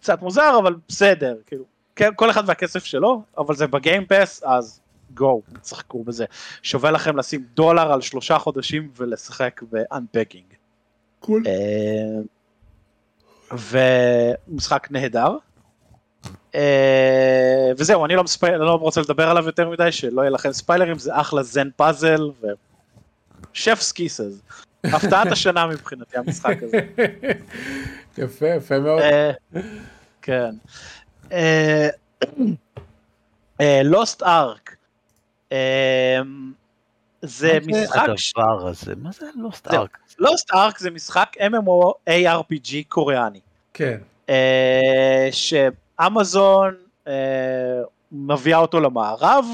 [0.00, 1.64] קצת מוזר, אבל בסדר, כאילו,
[1.96, 4.80] כן, כל אחד והכסף שלו, אבל זה בגיימפס, אז
[5.14, 6.24] גו, תשחקו בזה.
[6.62, 10.54] שווה לכם לשים דולר על שלושה חודשים ולשחק ב-unpacking.
[11.20, 11.42] קול.
[11.46, 12.20] אה,
[14.48, 15.36] ומשחק נהדר.
[16.54, 18.24] אה, וזהו, אני לא.
[18.42, 22.30] אני לא רוצה לדבר עליו יותר מדי, שלא יהיה לכם ספיילרים, זה אחלה זן פאזל,
[22.42, 22.46] ו...
[23.52, 24.42] שפס קיסס.
[24.84, 26.80] הפתעת השנה מבחינתי המשחק הזה.
[28.18, 29.02] יפה, יפה מאוד.
[29.02, 29.30] אה,
[30.22, 30.50] כן.
[33.84, 34.76] לוסט ארק.
[37.22, 38.94] זה משחק, הדבר הזה?
[38.96, 39.68] מה זה לוסט.
[39.68, 39.98] ארק?
[40.18, 43.40] לוסט ארק זה משחק MMO ARPG קוריאני.
[43.74, 43.98] כן.
[44.28, 46.74] אה, שאמזון
[47.06, 47.12] אה,
[48.12, 49.44] מביאה אותו למערב,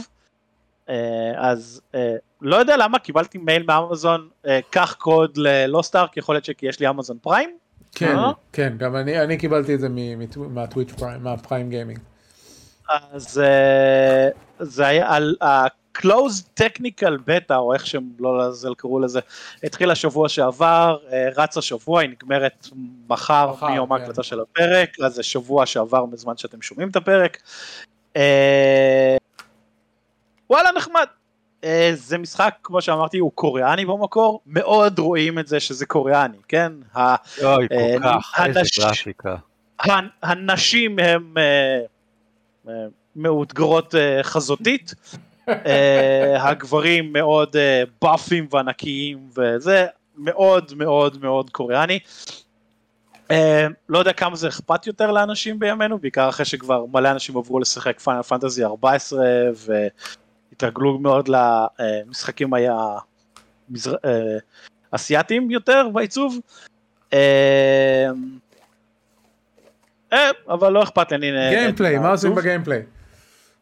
[0.88, 2.14] אה, אז אה,
[2.46, 6.80] לא יודע למה קיבלתי מייל מאמזון, אה, קח קוד ללוסט ארק, יכול להיות שכי יש
[6.80, 7.58] לי אמזון פריים,
[7.94, 8.32] כן, אה?
[8.52, 9.88] כן, גם אני, אני קיבלתי את זה
[10.34, 11.98] מהטוויץ' פריים, מהפריים גיימינג.
[12.88, 14.28] אז אה,
[14.58, 19.20] זה היה על ה-closed technical beta, או איך שהם לא לעזאזל קראו לזה,
[19.62, 20.96] התחיל השבוע שעבר,
[21.36, 22.68] רץ השבוע, היא נגמרת
[23.08, 23.94] מחר מיום כן.
[23.94, 27.38] ההקלטה של הפרק, אז זה שבוע שעבר בזמן שאתם שומעים את הפרק.
[30.50, 31.06] וואלה נחמד.
[31.66, 36.72] אה, זה משחק, כמו שאמרתי, הוא קוריאני במקור, מאוד רואים את זה שזה קוריאני, כן?
[36.94, 37.14] ה-
[37.44, 39.36] אוי, אה, כל כך, איזה גרפיקה.
[39.80, 41.34] הנ- הנשים הן
[42.68, 42.72] אה,
[43.16, 44.94] מאותגרות חזותית,
[46.38, 47.56] הגברים מאוד
[48.02, 49.86] באפים וענקיים וזה,
[50.16, 51.98] מאוד מאוד מאוד קוריאני.
[53.88, 58.00] לא יודע כמה זה אכפת יותר לאנשים בימינו, בעיקר אחרי שכבר מלא אנשים עברו לשחק
[58.00, 59.24] פיינל פנטזי 14
[60.50, 62.76] והתרגלו מאוד למשחקים היה
[63.68, 63.94] מזר...
[64.04, 64.38] אה,
[64.90, 66.38] אסיאתיים יותר בעיצוב.
[67.12, 68.08] אה,
[70.12, 71.30] אה, אבל לא אכפת לי.
[71.50, 72.34] gameplay, מה עושים.
[72.34, 72.82] ב gameplay?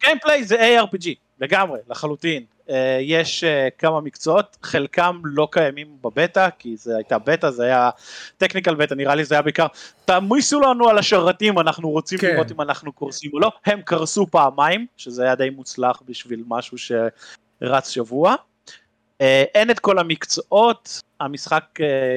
[0.01, 1.09] gameplay זה ARPG,
[1.41, 2.45] לגמרי, לחלוטין.
[2.69, 3.47] אה, יש אה,
[3.79, 7.91] כמה מקצועות, חלקם לא קיימים בבטא, כי זה הייתה בטא, זה היה
[8.37, 9.67] technical beta, נראה לי זה היה בעיקר,
[10.05, 12.35] תעמיסו לנו על השרתים, אנחנו רוצים כן.
[12.35, 13.53] לראות אם אנחנו קורסים או לא.
[13.67, 18.35] הם קרסו פעמיים, שזה היה די מוצלח בשביל משהו שרץ שבוע.
[18.35, 21.65] אה, אין את כל המקצועות, המשחק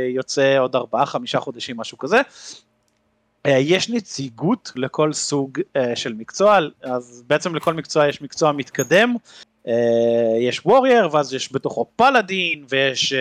[0.09, 2.21] יוצא עוד ארבעה, חמישה חודשים, משהו כזה.
[3.47, 9.15] אה, יש נציגות לכל סוג אה, של מקצוע, אז בעצם לכל מקצוע יש מקצוע מתקדם,
[9.15, 9.46] אה,
[10.39, 13.13] יש וורייר ואז יש בתוכו פלאדין ויש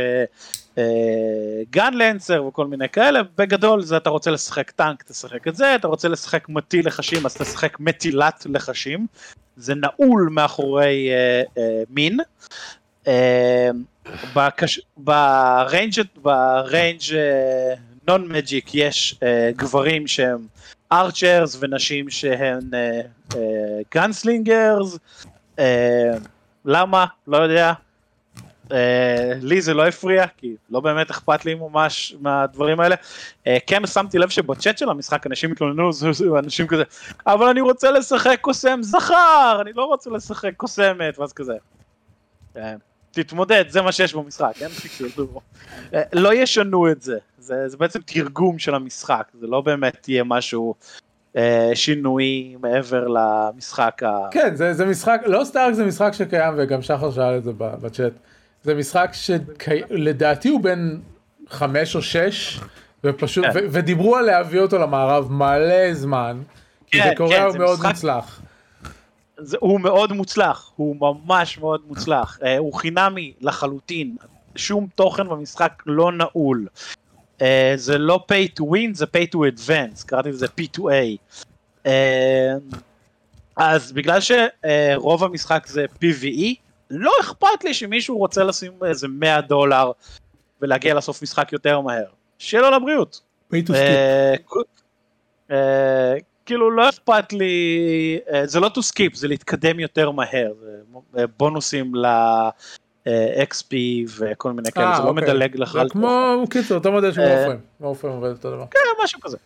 [1.71, 5.89] גן לנסר וכל מיני כאלה, בגדול זה אתה רוצה לשחק טנק תשחק את זה, אתה
[5.89, 9.07] רוצה לשחק מטיל לחשים אז תשחק מטילת לחשים,
[9.57, 12.19] זה נעול מאחורי אה, אה, מין.
[13.07, 13.71] אה.
[14.97, 17.01] ב ranged ב ranged
[18.09, 20.47] non magic יש אה, גברים שהם
[20.93, 22.71] archers ונשים שהן
[23.95, 24.99] gunslingers.
[26.67, 27.07] למה?
[27.27, 27.73] לא יודע.
[28.73, 32.95] אה, לי זה לא הפריע כי לא באמת אכפת לי ממש מהדברים האלה.
[33.47, 35.91] אה, כן שמתי לב שבצ'אט של המשחק אנשים התלוננו,
[36.45, 36.83] אנשים כזה,
[37.27, 41.55] אבל אני רוצה לשחק קוסם זכר, אני לא רוצה לשחק קוסמת, ואז כזה.
[42.57, 42.75] אה,
[43.11, 44.69] תתמודד, זה מה שיש במשחק, כן?
[44.97, 45.41] כאילו,
[46.13, 50.75] לא ישנו את זה, זה, זה בעצם תרגום של המשחק, זה לא באמת יהיה משהו
[51.75, 54.19] שינוי מעבר למשחק ה...
[54.31, 58.13] כן, זה, זה משחק, לא סטארק זה משחק שקיים וגם שחר שאל את זה בצ'אט.
[58.65, 60.99] זה משחק שלדעתי הוא בן
[61.49, 62.61] חמש או שש,
[63.05, 63.51] ופשוט, כן.
[63.55, 66.39] ו- ודיברו על להביא אותו למערב מלא זמן.
[66.87, 68.41] כי כן, זה קוריאה כן, הוא זה מאוד משחק- מוצלח.
[69.39, 74.17] זה, הוא מאוד מוצלח, הוא ממש מאוד מוצלח, אה, הוא חינמי לחלוטין,
[74.57, 76.67] שום תוכן במשחק לא נעול.
[77.43, 81.17] אה, זה לא pay to win, זה pay to advance, קראתי לזה P2A.
[81.87, 82.55] אה,
[83.57, 86.55] אז בגלל שרוב המשחק זה PVE,
[86.91, 89.93] לא אכפת לי שמישהו רוצה לשים איזה 100 דולר
[90.63, 92.05] ולהגיע לסוף משחק יותר מהר.
[92.39, 93.21] שיהיה לו לבריאות.
[93.53, 93.75] pay to skip.
[93.75, 94.35] אה,
[95.51, 96.15] אה,
[96.47, 100.53] כאילו לא אכפת לי, אה, זה לא to skip, זה להתקדם יותר מהר,
[101.13, 101.27] זה אה,
[103.07, 105.25] בונוסים ל-XP וכל מיני כאלה, אה, זה לא אוקיי.
[105.25, 107.61] מדלג לך זה כמו, קיצור, אותו מודל של אה, Warframe.
[107.81, 108.65] Warframe עובד אותו דבר.
[108.71, 109.37] כן, משהו כזה.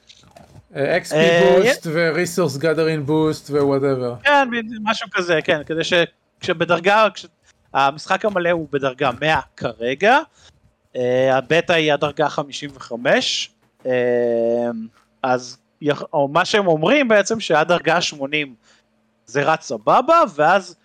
[0.76, 4.14] אה, XP אה, boost ו-resource gathering boost ו whatever.
[4.22, 4.48] כן,
[4.82, 5.92] משהו כזה, כן, כדי ש...
[6.40, 7.26] כשבדרגה, כש...
[7.74, 10.18] המשחק המלא הוא בדרגה 100 כרגע,
[10.96, 13.50] אה, הבטא היא הדרגה 55,
[13.86, 13.92] אה,
[15.22, 15.58] אז
[16.12, 18.54] או מה שהם אומרים בעצם שעד דרגה 80
[19.26, 20.79] זה רץ סבבה, ואז אה,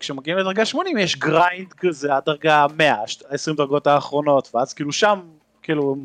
[0.00, 2.96] כשמגיעים לדרגה 80 יש grind כזה עד דרגה 100,
[3.28, 5.20] 20 דרגות האחרונות, ואז כאילו שם,
[5.62, 5.96] כאילו,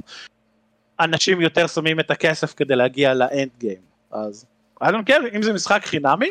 [0.99, 3.81] אנשים יותר שמים את הכסף כדי להגיע ל end game,
[4.11, 4.45] אז
[4.83, 6.29] I don't care, אם זה משחק חינמי,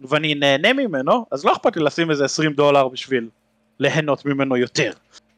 [0.00, 3.28] ואני נהנה ממנו, אז לא אכפת לי לשים איזה 20 דולר בשביל
[3.78, 4.92] ליהנות ממנו יותר.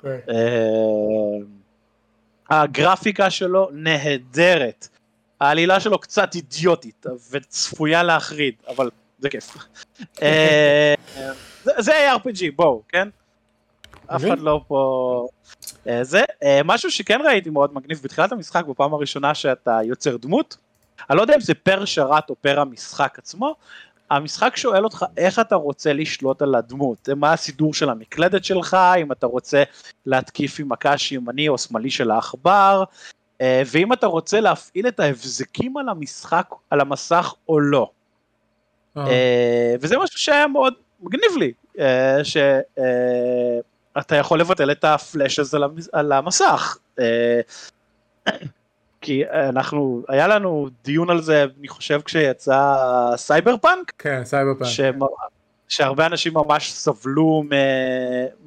[0.05, 1.39] אה,
[2.51, 4.89] הגרפיקה שלו נהדרת.
[5.41, 9.57] העלילה שלו קצת אידיוטית וצפויה להחריד, אבל זה כיף.
[10.23, 10.95] אה,
[11.79, 13.09] זה- RPG, בואו, כן?
[14.07, 14.39] אף אחד?
[14.39, 15.29] לא פה...
[15.89, 20.57] אה, זה, אה, משהו שכן ראיתי מאוד מגניב בתחילת המשחק, בפעם הראשונה שאתה יוצר דמות,
[21.11, 23.55] אני לא יודע אם זה פר שרת או פר המשחק עצמו,
[24.11, 29.13] המשחק שואל אותך איך אתה רוצה לשלוט על הדמות, מה הסידור של המקלדת שלך, אם
[29.13, 29.63] אתה רוצה
[30.07, 32.85] להתקיף עם הקש ימני או שמאלי של העכבר,
[33.43, 37.91] ואם אתה רוצה להפעיל את ההבזקים על המשחק, על המסך או לא.
[38.97, 39.07] אה.
[39.07, 41.53] אה, וזה משהו שהיה מאוד מגניב לי,
[42.23, 46.79] שאתה יכול לבטל את הפלאש הזה על המס- על המסך.
[47.01, 47.41] אה,
[49.01, 52.75] כי אנחנו, היה לנו דיון על זה, אני חושב כשיצא
[53.17, 54.69] סייבר פאנק, כן, סייבר פאנק.
[55.69, 57.49] שהרבה אנשים ממש סבלו מ-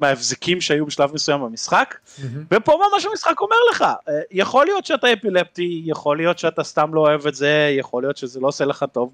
[0.00, 2.44] מהבזקים שהיו בשלב מסוים במשחק, מהמם.
[2.54, 7.00] ופה ממש המשחק אומר לך, אה, יכול להיות שאתה אפילפטי, יכול להיות שאתה סתם לא
[7.00, 9.12] אוהב את זה, יכול להיות שזה לא עושה לך טוב.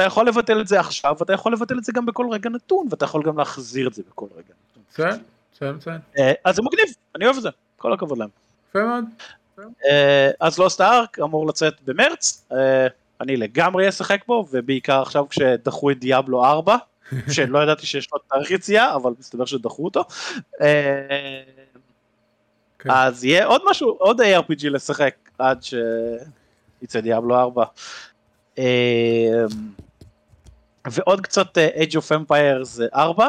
[0.00, 2.86] אתה יכול לבטל את זה עכשיו, ואתה יכול לבטל את זה גם בכל רגע נתון,
[2.90, 4.82] ואתה יכול גם להחזיר את זה בכל רגע נתון.
[5.52, 5.98] מצוין, מצוין.
[6.18, 6.84] אה, אז זה מגניב,
[7.16, 8.28] אני אוהב את זה, כל הכבוד להם.
[8.68, 9.04] יפה מאוד.
[9.58, 12.86] אה, אז לוסט ארק אמור לצאת במרץ, אה,
[13.20, 16.76] אני לגמרי אשחק בו, ובעיקר עכשיו כשדחו את דיאבלו 4,
[17.34, 20.04] שלא ידעתי שיש לו תאריך יציאה, אבל מסתבר שדחו אותו.
[20.60, 21.42] אה,
[22.78, 22.90] כן.
[22.90, 27.64] אז יהיה עוד משהו, עוד ARPG לשחק עד שיצא דיאבלו 4.
[30.86, 33.28] אה, ועוד קצת אה, Age of Empires 4.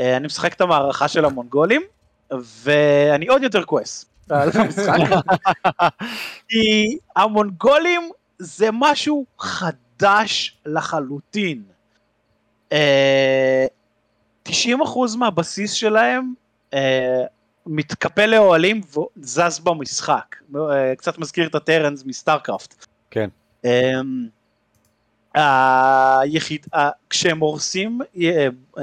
[0.00, 1.82] אה, אני משחק את המערכה של המונגולים,
[2.30, 4.96] ואני עוד יותר כועס על המשחק.
[6.48, 11.62] כי המונגולים זה משהו חדש לחלוטין.
[12.72, 13.66] אה,
[14.48, 14.50] 90%
[15.18, 16.34] מהבסיס שלהם
[16.74, 17.24] אה,
[17.66, 18.80] מתקפל לאוהלים
[19.16, 20.36] וזז במשחק.
[20.56, 22.86] אה, קצת מזכיר את הטרנס מסטארקראפט.
[23.10, 23.28] כן.
[25.36, 28.82] אה, היחיד, ה- כשהם הורסים אה, אה,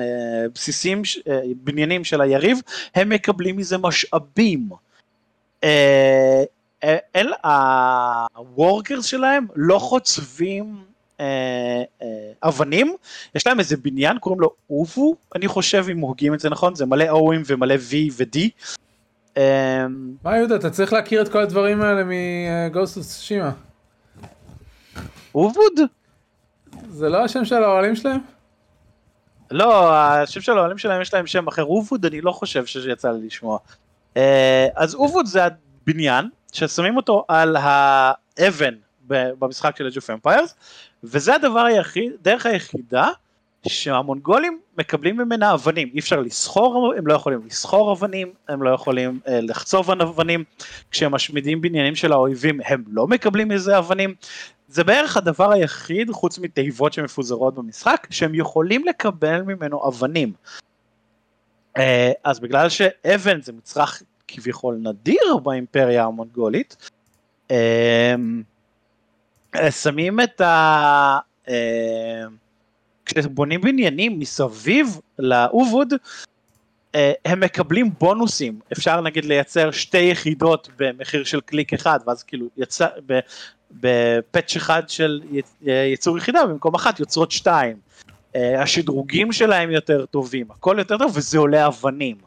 [0.55, 2.59] בסיסים, אה, בניינים של היריב,
[2.95, 4.69] הם מקבלים מזה משאבים.
[5.63, 6.43] אה,
[6.83, 7.31] אה, אה
[8.35, 10.75] ה workers שלהם לא חוצבים
[11.19, 11.25] אה,
[12.01, 12.07] אה,
[12.43, 12.95] אבנים,
[13.35, 16.85] יש להם איזה בניין, קוראים לו אובו, אני חושב אם הוגים את זה נכון, זה
[16.85, 18.39] מלא O'ים ומלא V ו-D.
[19.37, 19.85] אה,
[20.23, 23.51] מה יהודה, אתה צריך להכיר את כל הדברים האלה מ Ghost of Tsushima.
[25.35, 25.73] אובוד?
[26.89, 28.19] זה לא השם של האוהלים שלהם?
[29.51, 33.25] לא, השם של העולים שלהם יש להם שם אחר, אובוד אני לא חושב שיצא לי
[33.25, 33.57] לשמוע.
[34.17, 38.73] אה, אז אובוד זה הבניין ששמים אותו על האבן
[39.07, 40.53] במשחק של of Empires,
[41.03, 43.07] וזה הדבר היחיד, דרך היחידה
[43.67, 49.19] שהמונגולים מקבלים ממנה אבנים, אי אפשר לסחור, הם לא יכולים לסחור אבנים, הם לא יכולים
[49.27, 50.43] אה, לחצוב אבנים,
[50.91, 54.15] כשהם משמידים בניינים של האויבים הם לא מקבלים מזה אבנים,
[54.73, 60.33] זה בערך הדבר היחיד חוץ מתיבות שמפוזרות במשחק שהם יכולים לקבל ממנו אבנים.
[61.77, 66.91] אה, אז בגלל שאבן זה מצרך כביכול נדיר באימפריה המונגולית,
[67.51, 68.15] אה,
[69.55, 71.19] אה, שמים את ה...
[73.05, 75.93] כשבונים בניינים מסביב לאובוד,
[77.25, 82.87] הם מקבלים בונוסים, אפשר נגיד לייצר שתי יחידות במחיר של קליק אחד, ואז כאילו יצא,
[83.79, 87.77] בפאץ' אחד של י- ייצור יחידה במקום אחת יוצרות שתיים.
[88.35, 92.17] אה, השדרוגים שלהם יותר טובים, הכל יותר טוב וזה עולה אבנים.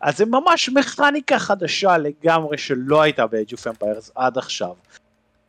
[0.00, 4.72] אז זה ממש מכניקה חדשה לגמרי שלא הייתה ב-Age of Empires עד עכשיו.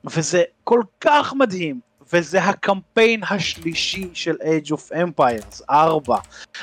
[0.05, 1.79] וזה כל כך מדהים,
[2.13, 6.17] וזה הקמפיין השלישי של Age of Empires 4.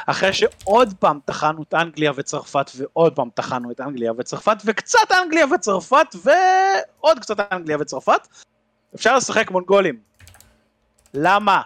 [0.07, 5.45] אחרי שעוד פעם טחנו את אנגליה וצרפת ועוד פעם טחנו את אנגליה וצרפת וקצת אנגליה
[5.55, 8.29] וצרפת ועוד קצת אנגליה וצרפת.
[8.95, 9.99] אפשר לשחק מונגולים.
[11.15, 11.63] למה?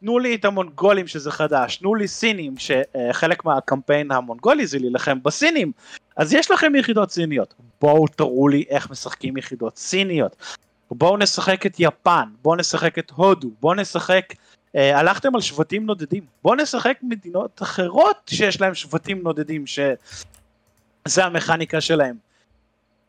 [0.00, 5.72] תנו לי את המונגולים שזה חדש, תנו לי סינים שחלק מהקמפיין המונגולי זה להילחם בסינים,
[6.16, 10.36] אז יש לכם יחידות סיניות, בואו תראו לי איך משחקים יחידות סיניות,
[10.90, 14.24] בואו נשחק את יפן, בואו נשחק את הודו, בואו נשחק,
[14.76, 21.80] אה, הלכתם על שבטים נודדים, בואו נשחק מדינות אחרות שיש להם שבטים נודדים שזה המכניקה
[21.80, 22.16] שלהם.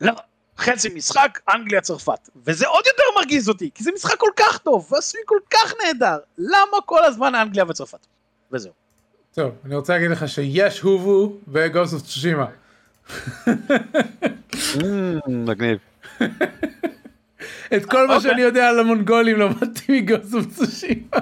[0.01, 0.13] לא,
[0.57, 4.87] חצי משחק אנגליה צרפת וזה עוד יותר מרגיז אותי כי זה משחק כל כך טוב
[4.91, 8.07] ועשוי כל כך נהדר למה כל הזמן אנגליה וצרפת
[8.51, 8.71] וזהו.
[9.33, 12.45] טוב, אני רוצה להגיד לך שיש הובו וגוסט אוף צ'שימה.
[15.27, 15.79] מגניב.
[17.75, 18.29] את כל מה אוקיי.
[18.29, 21.17] שאני יודע על המונגולים למדתי מ Ghost of Tsushima.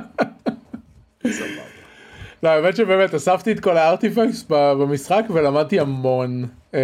[2.44, 6.80] לא, האמת שבאמת אספתי את כל הארטיפקס במשחק ולמדתי המון אה,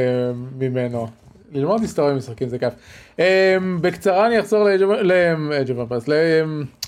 [0.60, 1.10] ממנו.
[1.52, 2.74] ללמוד היסטוריה משחקים זה כיף.
[3.20, 4.68] אה, בקצרה אני אחזור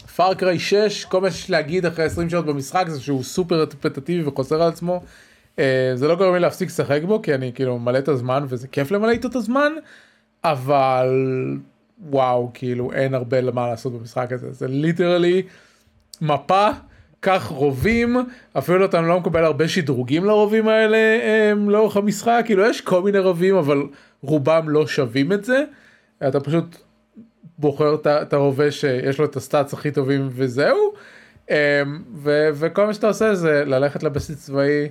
[0.06, 3.62] ל Far Cry 6, כל מה שיש להגיד אחרי 20 שעות במשחק זה שהוא סופר
[3.62, 5.02] רפטטיבי וחוזר על עצמו.
[5.60, 8.68] אה, זה לא גורם לי להפסיק לשחק בו כי אני כאילו מלא את הזמן וזה
[8.68, 9.72] כיף למלא איתו את הזמן,
[10.44, 11.08] אבל
[12.10, 15.42] וואו כאילו אין הרבה מה לעשות במשחק הזה זה literally
[16.22, 16.68] מפה
[17.20, 18.18] קח רובים
[18.58, 23.20] אפילו אתה לא מקבל הרבה שדרוגים לרובים האלה הם, לאורך המשחק כאילו יש כל מיני
[23.20, 23.84] רובים אבל
[24.24, 25.64] רובם לא שווים את זה
[26.28, 26.78] אתה פשוט
[27.58, 30.94] בוחר את הרובה שיש לו את ה stats הכי טובים וזהו
[31.50, 31.56] אמ,
[32.16, 34.90] ו- וכל מה שאתה עושה זה ללכת לבסיס צבאי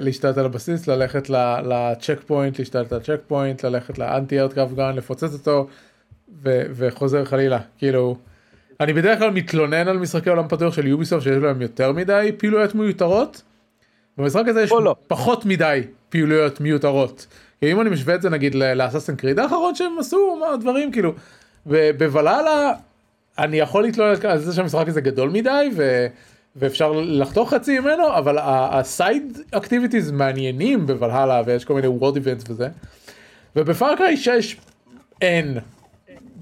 [0.00, 1.30] להשתלט על הבסיס, ללכת
[1.64, 5.66] ל checkpoint, להשתלט על checkpoint, ללכת ל anti aircraft gun, לפוצץ אותו,
[6.42, 7.58] ו- וחוזר חלילה.
[7.78, 8.16] כאילו,
[8.80, 12.74] אני בדרך כלל מתלונן על משחקי עולם פתוח של Ubisoft שיש להם יותר מדי פעילויות
[12.74, 13.42] מיותרות.
[14.18, 14.94] במשחק הזה יש לא.
[15.08, 17.26] פחות מדי פעילויות מיותרות.
[17.62, 21.12] אם אני משווה את זה נגיד ל Assassin's Creed האחרון שהם עשו מה, דברים כאילו
[21.66, 22.72] ב- בוולהלה
[23.38, 26.06] אני יכול להתלונן על זה שהמשחק הזה גדול מדי ו...
[26.56, 32.44] ואפשר לחתוך חצי ממנו אבל ה side activities מעניינים בוולהלה ויש כל מיני world events
[32.50, 32.68] וזה.
[33.56, 34.56] וב Far Cry 6
[35.20, 35.58] אין.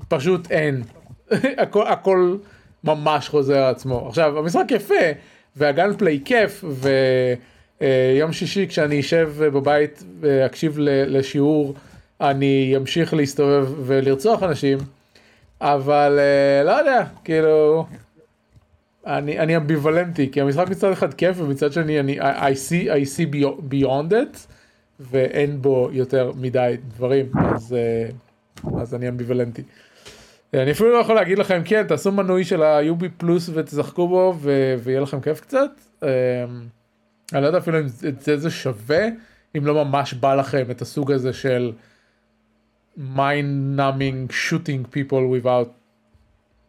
[0.09, 0.83] פשוט אין.
[1.63, 2.37] הכל, הכל
[2.85, 4.09] ממש חוזר על עצמו.
[4.09, 4.95] עכשיו המשחק יפה
[5.57, 6.65] וה gameplay כיף
[7.81, 11.75] ויום שישי כשאני אשב בבית ואקשיב ל- לשיעור
[12.21, 14.79] אני אמשיך להסתובב ולרצוח אנשים
[15.61, 17.87] אבל אה, לא יודע כאילו
[19.07, 22.25] אני אני אמביוולנטי כי המשחק מצד אחד כיף ומצד שני אני I,
[22.55, 23.35] see I see
[23.71, 24.39] beyond- it
[25.01, 28.11] ואין בו יותר מדי דברים אז אה,
[28.81, 29.63] אז אני אמביוולנטי.
[30.55, 34.75] אני אפילו לא יכול להגיד לכם כן תעשו מנוי של היובי פלוס ותשחקו בו ו-
[34.83, 35.71] ויהיה לכם כיף קצת.
[37.33, 39.07] אני לא יודע אפילו אם את זה זה שווה
[39.57, 41.73] אם לא ממש בא לכם את הסוג הזה של
[42.99, 45.69] mind numbing shooting people without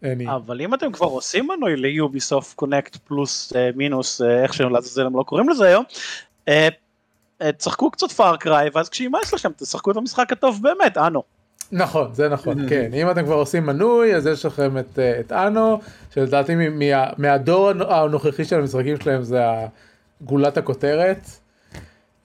[0.03, 0.29] any.
[0.35, 4.73] אבל אם אתם כבר עושים מנוי ל Ubisoft Connect פלוס אה, מינוס אה, איך שהם
[4.73, 5.83] לעזאזל הם לא קוראים לזה היום.
[6.47, 6.67] אה,
[7.57, 11.23] תשחקו קצת Far Cry ואז כשימאס לכם תשחקו את המשחק הטוב באמת Anno.
[11.71, 15.79] נכון זה נכון כן אם אתם כבר עושים מנוי אז יש לכם את, את Anno
[16.13, 19.43] שלדעתי מ- מה, מהדור הנ- הנוכחי של המשחקים שלהם זה
[20.21, 21.27] גולת הכותרת.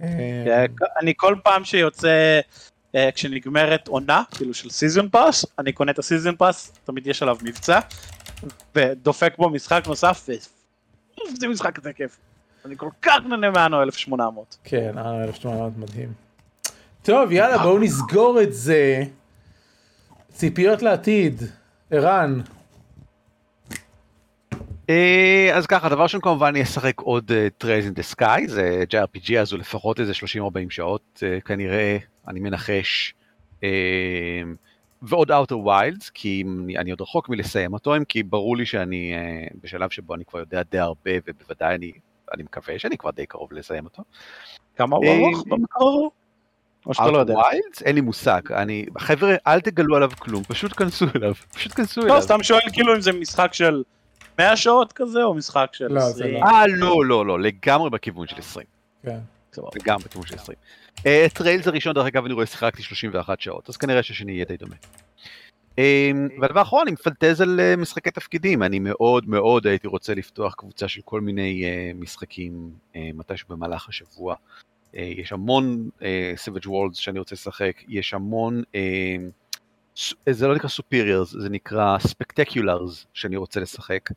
[0.02, 0.08] אה,
[0.46, 0.64] אה,
[1.00, 2.40] אני כל פעם שיוצא
[2.94, 7.36] אה, כשנגמרת עונה כאילו של סיזון פאס אני קונה את הסיזון פאס תמיד יש עליו
[7.42, 7.78] מבצע
[8.74, 12.18] ודופק בו משחק נוסף וזה משחק כזה כיף.
[12.64, 14.56] אני כל כך נהנה מהנו 1800.
[14.64, 16.12] כן, אה, 1800 מדהים.
[17.02, 19.02] טוב, יאללה, בואו נסגור את זה.
[20.32, 21.42] ציפיות לעתיד.
[21.90, 22.40] ערן,
[25.54, 29.52] אז ככה, דבר ראשון כמובן אני אשחק עוד Trails in the Sky, זה JRPG אז
[29.52, 30.16] הוא לפחות איזה 30-40
[30.70, 31.96] שעות אה, כנראה,
[32.28, 33.14] אני מנחש.
[33.64, 33.68] אה,
[35.02, 39.14] ועוד Outer Wilds, כי אני, אני עוד רחוק מלסיים אותו, אם כי ברור לי שאני
[39.14, 41.92] אה, בשלב שבו אני כבר יודע די הרבה, ובוודאי אני,
[42.34, 44.02] אני מקווה שאני כבר די קרוב לסיים אותו.
[44.76, 46.10] כמה הוא אה, ארוך במקור?
[46.86, 47.34] או שאתה לא יודע.
[47.34, 47.82] Wilds?
[47.84, 52.16] אין לי מושג, אני, חבר'ה, אל תגלו עליו כלום, פשוט כנסו אליו, פשוט כנסו אליו.
[52.16, 53.82] לא, סתם שואל כאילו אם זה משחק של
[54.38, 56.34] 100 שעות כזה או משחק של לא, זה 20.
[56.34, 56.40] לא.
[56.48, 58.66] אה, לא, לא, לא, לגמרי בכיוון של 20.
[59.02, 59.18] כן.
[59.74, 60.58] לגמרי בכיוון של 20.
[61.06, 64.56] אה, Trails הראשון, דרך אגב, אני רואה שיחקתי 31 שעות, אז כנראה שהשני יהיה די
[64.56, 64.74] דומה.
[65.78, 66.10] אה,
[66.40, 70.88] והדבר האחרון, אני מפנטז על אה, משחקי תפקידים, אני מאוד מאוד הייתי רוצה לפתוח קבוצה
[70.88, 74.34] של כל מיני אה, משחקים מתישהו במהלך השבוע.
[74.94, 75.88] יש המון
[76.36, 78.62] Savage Worlds שאני רוצה לשחק, יש המון,
[79.45, 79.45] ס-
[80.30, 84.10] זה לא נקרא סופיריורס, זה נקרא ספקטקולרס שאני רוצה לשחק.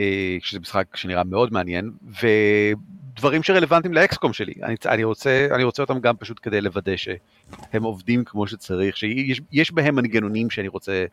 [0.00, 1.90] אה, שזה משחק שנראה מאוד מעניין,
[3.14, 4.54] ודברים שרלוונטיים לאקסקום שלי.
[4.62, 9.40] אני, אני, רוצה, אני רוצה אותם גם פשוט כדי לוודא שהם עובדים כמו שצריך, שיש
[9.52, 11.04] יש בהם מנגנונים שאני רוצה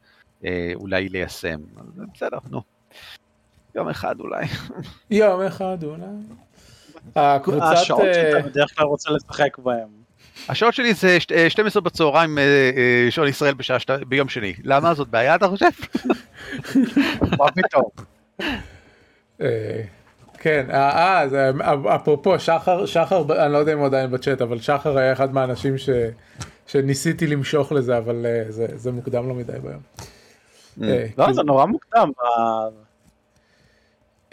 [0.46, 1.60] אה, אולי ליישם.
[1.78, 2.62] אז בסדר, נו.
[3.76, 4.46] יום אחד אולי.
[5.10, 6.06] יום אחד אולי.
[7.16, 7.62] הקבוצת...
[7.62, 10.07] השעות אה, שאתה בדרך כלל רוצה לשחק בהם.
[10.50, 13.90] השעות שלי זה שת- אה, 12 בצהריים, אה, אה, שעון ישראל בשעה שת...
[13.92, 14.54] ביום שני.
[14.64, 15.66] למה זאת בעיה אתה חושב?
[17.38, 17.90] מה פתאום?
[20.40, 21.52] כן, אה, זה,
[21.96, 25.78] אפרופו שחר, שחר, אני לא יודע אם הוא עדיין בצ'אט, אבל שחר היה אחד מהאנשים
[25.78, 25.90] ש,
[26.68, 29.82] שניסיתי למשוך לזה, אבל זה, זה מוקדם לא מדי ביום.
[30.84, 32.12] אה, לא, זה נורא מוקדם.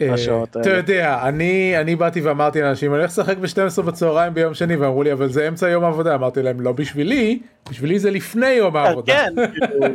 [0.01, 0.69] אה, אתה.
[0.69, 5.13] יודע, אני, אני באתי ואמרתי לאנשים, אני הולך לשחק ב-12 בצהריים ביום שני, ואמרו לי,
[5.13, 7.39] אבל זה אמצע יום העבודה, אמרתי להם, לא בשבילי,
[7.69, 9.13] בשבילי זה לפני יום העבודה.
[9.13, 9.87] כן, כאילו,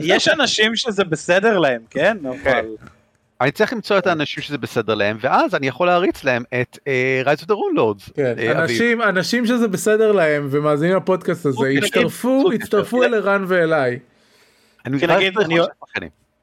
[0.00, 2.16] יש אנשים שזה בסדר להם, כן?
[2.24, 2.66] אבל
[3.40, 7.22] אני צריך למצוא את האנשים שזה בסדר להם, ואז אני יכול להריץ להם את אה,
[7.24, 8.12] Rise of the Rune Lords.
[8.14, 8.62] כן, אה.
[8.62, 13.98] אנשים, אנשים שזה בסדר להם ומאזינים לפודקאסט הזה, אוקיי, הצטרפו, נגיד, הצטרפו אל ערן ואליי.
[14.86, 14.98] אני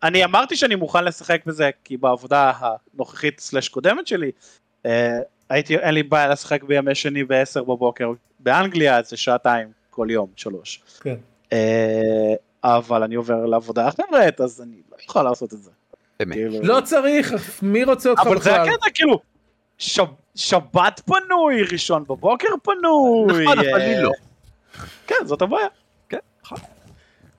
[0.06, 4.32] אני- אמרתי שאני מוכן לשחק בזה, כי בעבודה הנוכחית סלש קודמת שלי,
[4.86, 5.18] אה,
[5.50, 10.82] הייתי, אין לי בעיה לשחק בימי שני ב-10 בבוקר, באנגליה זה שעתיים כל יום, שלוש.
[11.02, 11.16] כן.
[11.54, 12.34] אה,
[12.64, 15.72] אבל אני עובר לעבודה אחרת, אז אני לא יכול לעשות את זה.
[16.20, 16.34] באמת.
[16.36, 18.70] כאילו- לא צריך, מי רוצה אותך אבל זה בכלל?
[18.70, 19.20] הקטע, כאילו,
[19.78, 20.00] ש-
[20.36, 23.44] שבת פנוי, ראשון בבוקר פנוי.
[23.46, 24.12] נכון, אבל לי אה, לא.
[25.08, 25.68] כן, זאת הבעיה.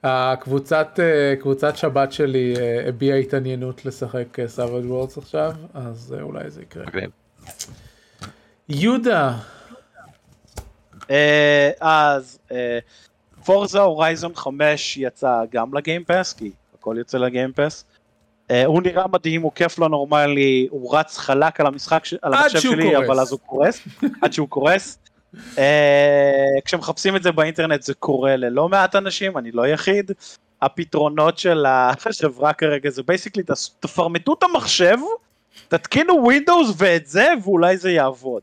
[0.07, 6.49] הקבוצת אה, קבוצת שבת שלי אה, הביעה התעניינות לשחק Savage Worlds עכשיו, אז אה, אולי
[6.49, 6.85] זה יקרה.
[6.85, 7.09] מגניב.
[8.69, 9.37] יהודה,
[11.11, 12.39] אה, אז
[13.45, 17.85] Forza Horizon 5 יצא גם ל Game Pass, כי הכל יוצא ל Game Pass.
[18.51, 22.59] אה, הוא נראה מדהים, הוא כיף לא נורמלי, הוא רץ חלק על המשחק, על המחשב
[22.59, 23.05] שלי, קורס.
[23.05, 23.87] אבל אז הוא קורס,
[24.21, 24.97] עד שהוא קורס.
[25.57, 30.11] אה, כשמחפשים את זה באינטרנט זה קורה ללא מעט אנשים, אני לא יחיד.
[30.61, 33.43] הפתרונות של החברה כרגע זה basically
[33.79, 34.97] תפרמטו את המחשב,
[35.67, 38.41] תתקינו Windows ואת זה, ואולי זה יעבוד.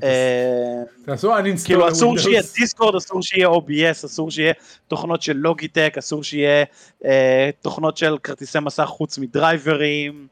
[0.00, 2.18] כן, אה, תעשו uninstall כאילו אסור.
[2.18, 4.52] שיהיה Discord, אסור שיהיה OBS, אסור שיהיה
[4.88, 6.64] תוכנות של Logitech, אסור שיהיה
[7.04, 10.26] אה, תוכנות של כרטיסי מסך חוץ מדרייברים.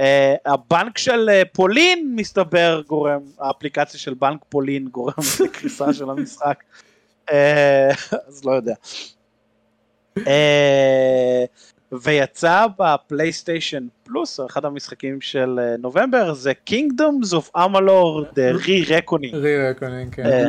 [0.00, 6.64] אה, הבנק של פולין מסתבר גורם, האפליקציה של בנק פולין גורם לקריסה של המשחק.
[8.28, 8.74] אז לא יודע.
[12.02, 19.36] ויצא בפלייסטיישן פלוס, אחד המשחקים של אה, נובמבר, זה Kingdoms of Amalur The Re-Reckoning.
[19.36, 20.26] רי-רקונינג, כן.
[20.26, 20.48] אה,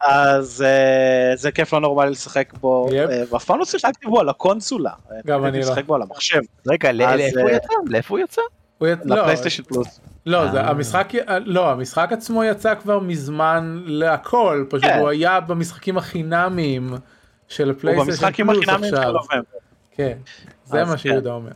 [0.00, 2.88] אז אה, זה כיף לא נורמלי לשחק בו,
[3.30, 4.90] ואף פעם לא שיחקתי בו על הקונסולה.
[5.26, 5.64] גם אני לא.
[5.64, 7.72] לשחק בו על המחשב, רגע, לאיפה הוא יצא?
[7.86, 8.42] לאיפה הוא יצא?
[8.78, 10.00] הוא לא, לפלייסטיישן פלוס.
[10.26, 10.60] לא, זה.
[10.60, 11.12] המשחק,
[11.44, 14.98] לא, המשחק עצמו יצא כבר מזמן להכל, פשוט כן.
[14.98, 16.94] הוא היה במשחקים החינמיים
[17.48, 19.12] של הוא הפלייסטיישן במשחקים פלוס החינמיים של עכשיו.
[19.12, 19.42] נובמבר.
[19.96, 20.18] כן,
[20.66, 20.98] זה מה כן.
[20.98, 21.50] שיהודה אומר.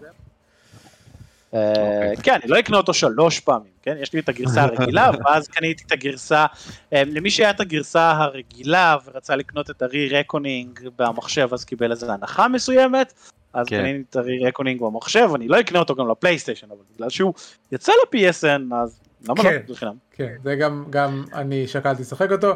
[1.55, 3.97] אה, כן, אני לא אקנה אותו שלוש פעמים, כן?
[4.01, 6.47] יש לי את הגרסה הרגילה, ואז קניתי את הגרסה,
[6.93, 12.49] אה, למי שהיה את הגרסה הרגילה ורצה לקנות את הרי-רקונינג במחשב, אז קיבל איזה הנחה
[12.49, 13.13] מסוימת,
[13.53, 13.83] אז כן.
[13.83, 17.35] קניתי את הרי-רקונינג במחשב, אני לא אקנה אותו גם לפלייסטיישן, אבל בגלל שהוא
[17.73, 19.43] יצא ל-PSN, אז למה לא?
[19.43, 19.59] כן.
[19.69, 19.95] זה חינם.
[20.13, 22.53] כן, זה גם, גם אני שקלתי לשחק אותו.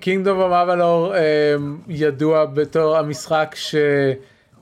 [0.00, 1.14] קינגדום המאבלור
[1.88, 3.54] ידוע בתור המשחק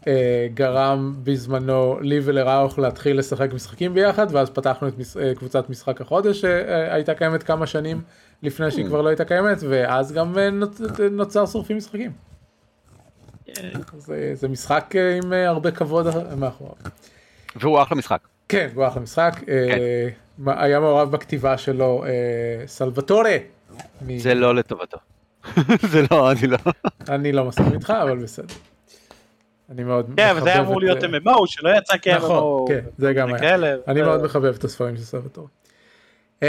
[0.05, 6.01] שגרם בזמנו לי ולראוך להתחיל לשחק משחקים ביחד ואז פתחנו את מש- אה, קבוצת משחק
[6.01, 8.01] החודש שהייתה קיימת כמה שנים
[8.43, 12.13] לפני שהיא כבר לא הייתה קיימת ואז גם אה, נוצ- נוצר שורפים משחקים.
[13.97, 16.75] זה, זה משחק אה, עם אה, הרבה כבוד מאחוריו.
[17.57, 18.19] והוא אחלה משחק.
[18.49, 19.41] כן, הוא אחלה משחק.
[19.49, 22.11] אה, מה- היה מעורב בכתיבה שלו אה,
[22.67, 23.37] סלווטורה.
[24.07, 24.97] מ- זה לא לטובתו.
[25.93, 26.59] זה לא, אני לא.
[27.09, 28.55] אני לא מסכים איתך, אבל בסדר.
[29.73, 32.17] אני מאוד מחבב כן, וזה היה אמור את, להיות אה, MMO, שלא יצא כ-MMO.
[32.17, 33.39] נכון, כן, זה גם היה.
[33.39, 33.75] כאלה.
[33.89, 35.49] אני מאוד מחבב את הספרים של סלווטורה.
[36.43, 36.49] אמ,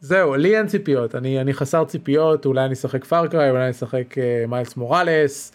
[0.00, 3.70] זהו, לי אין ציפיות, אני אני חסר ציפיות, אולי אני אשחק Far Cry, אולי אני
[3.70, 5.52] אשחק אה, Miles Morales,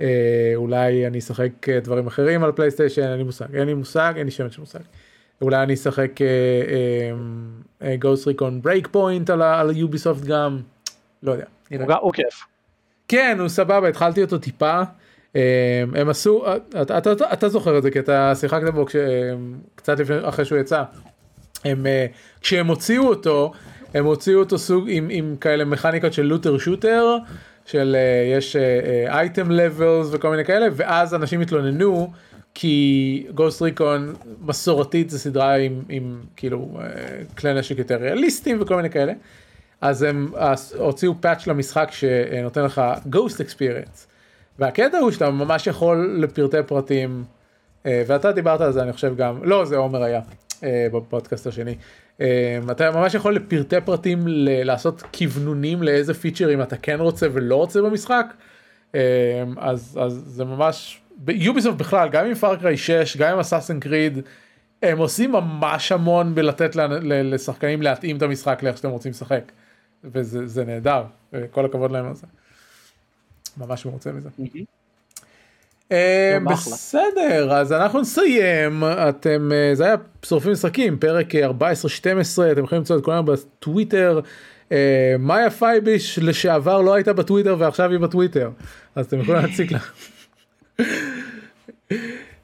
[0.00, 4.12] אה, אולי אני אשחק אה, דברים אחרים על PlayStation, אין לי מושג, אין לי מושג,
[4.16, 4.78] אין לי שמץ של מושג.
[5.42, 6.10] אולי אני אשחק
[7.98, 10.60] Ghost Recon Breakpoint על Ubisoft גם,
[11.22, 11.44] לא יודע.
[12.00, 12.44] הוא כיף.
[13.08, 14.82] כן הוא סבבה התחלתי אותו טיפה
[15.94, 16.44] הם עשו
[16.82, 20.16] אתה, אתה, אתה, אתה זוכר את זה כי אתה שיחקת בו כש, אמ, קצת לפני
[20.22, 20.82] אחרי שהוא יצא.
[21.64, 22.06] הם, אה,
[22.40, 23.52] כשהם הוציאו אותו
[23.94, 27.16] הם הוציאו אותו סוג עם, עם כאלה מכניקות של לוטר שוטר
[27.66, 28.56] של אה, יש
[29.08, 32.12] אייטם לevels וכל מיני כאלה ואז אנשים התלוננו
[32.54, 36.86] כי גוסט ריקון מסורתית זה סדרה עם, עם כאילו אה,
[37.38, 39.12] כלי נשק יותר ריאליסטיים וכל מיני כאלה.
[39.80, 40.32] אז הם
[40.78, 44.11] הוציאו פאץ' למשחק שנותן לך Ghost Experience.
[44.58, 47.24] והקטע הוא שאתה ממש יכול לפרטי פרטים,
[47.86, 50.20] אה, ואתה דיברת על זה אני חושב גם, לא זה עומר היה
[50.64, 51.74] אה, בפודקאסט השני.
[52.20, 57.82] אה, אתה ממש יכול לפרטי פרטים לעשות כוונונים לאיזה פיצ'רים אתה כן רוצה ולא רוצה
[57.82, 58.26] במשחק.
[59.56, 64.18] אז, אז זה ממש, יוביסופט בכלל, גם עם פארקריי 6, גם עם אסאסן קריד,
[64.82, 69.52] הם עושים ממש המון בלתת לשחקנים להתאים את המשחק לאיך שאתם רוצים לשחק.
[70.04, 71.04] וזה זה נהדר,
[71.50, 72.26] כל הכבוד להם על זה.
[73.58, 74.28] ממש מרוצה מזה.
[75.92, 76.38] אה.
[76.50, 81.52] בסדר, אז אנחנו נסיים, אתם, אה, זה היה שורפים משחקים, פרק אה, 14-12,
[82.52, 84.20] אתם יכולים למצוא את כולם בטוויטר.
[85.18, 88.50] מאיה פייביש לשעבר לא הייתה בטוויטר ועכשיו היא בטוויטר,
[88.94, 89.78] אז אתם יכולים להציג לה.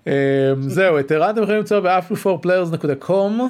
[0.06, 3.42] אה, זהו, את ערן אתם יכולים למצוא ב-afterforplayers.com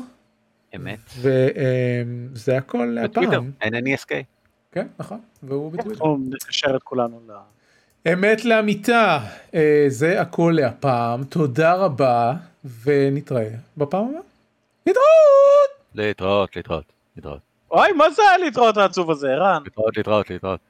[0.77, 0.99] אמת.
[1.21, 3.51] וזה הכל בטוויטר, להפעם.
[4.73, 5.91] כן, נכון, והוא בטוויטר.
[5.91, 7.33] אנחנו נקשר את כולנו ל...
[8.13, 9.19] אמת לאמיתה,
[9.55, 12.35] אה, זה הכל להפעם, תודה רבה,
[12.85, 14.21] ונתראה בפעם הבאה.
[14.87, 15.71] להתראות!
[15.95, 16.85] להתראות, להתראות,
[17.17, 17.41] להתראות.
[17.71, 19.63] אוי, מה זה היה להתראות העצוב הזה, ערן?
[19.65, 20.61] להתראות, להתראות, להתראות.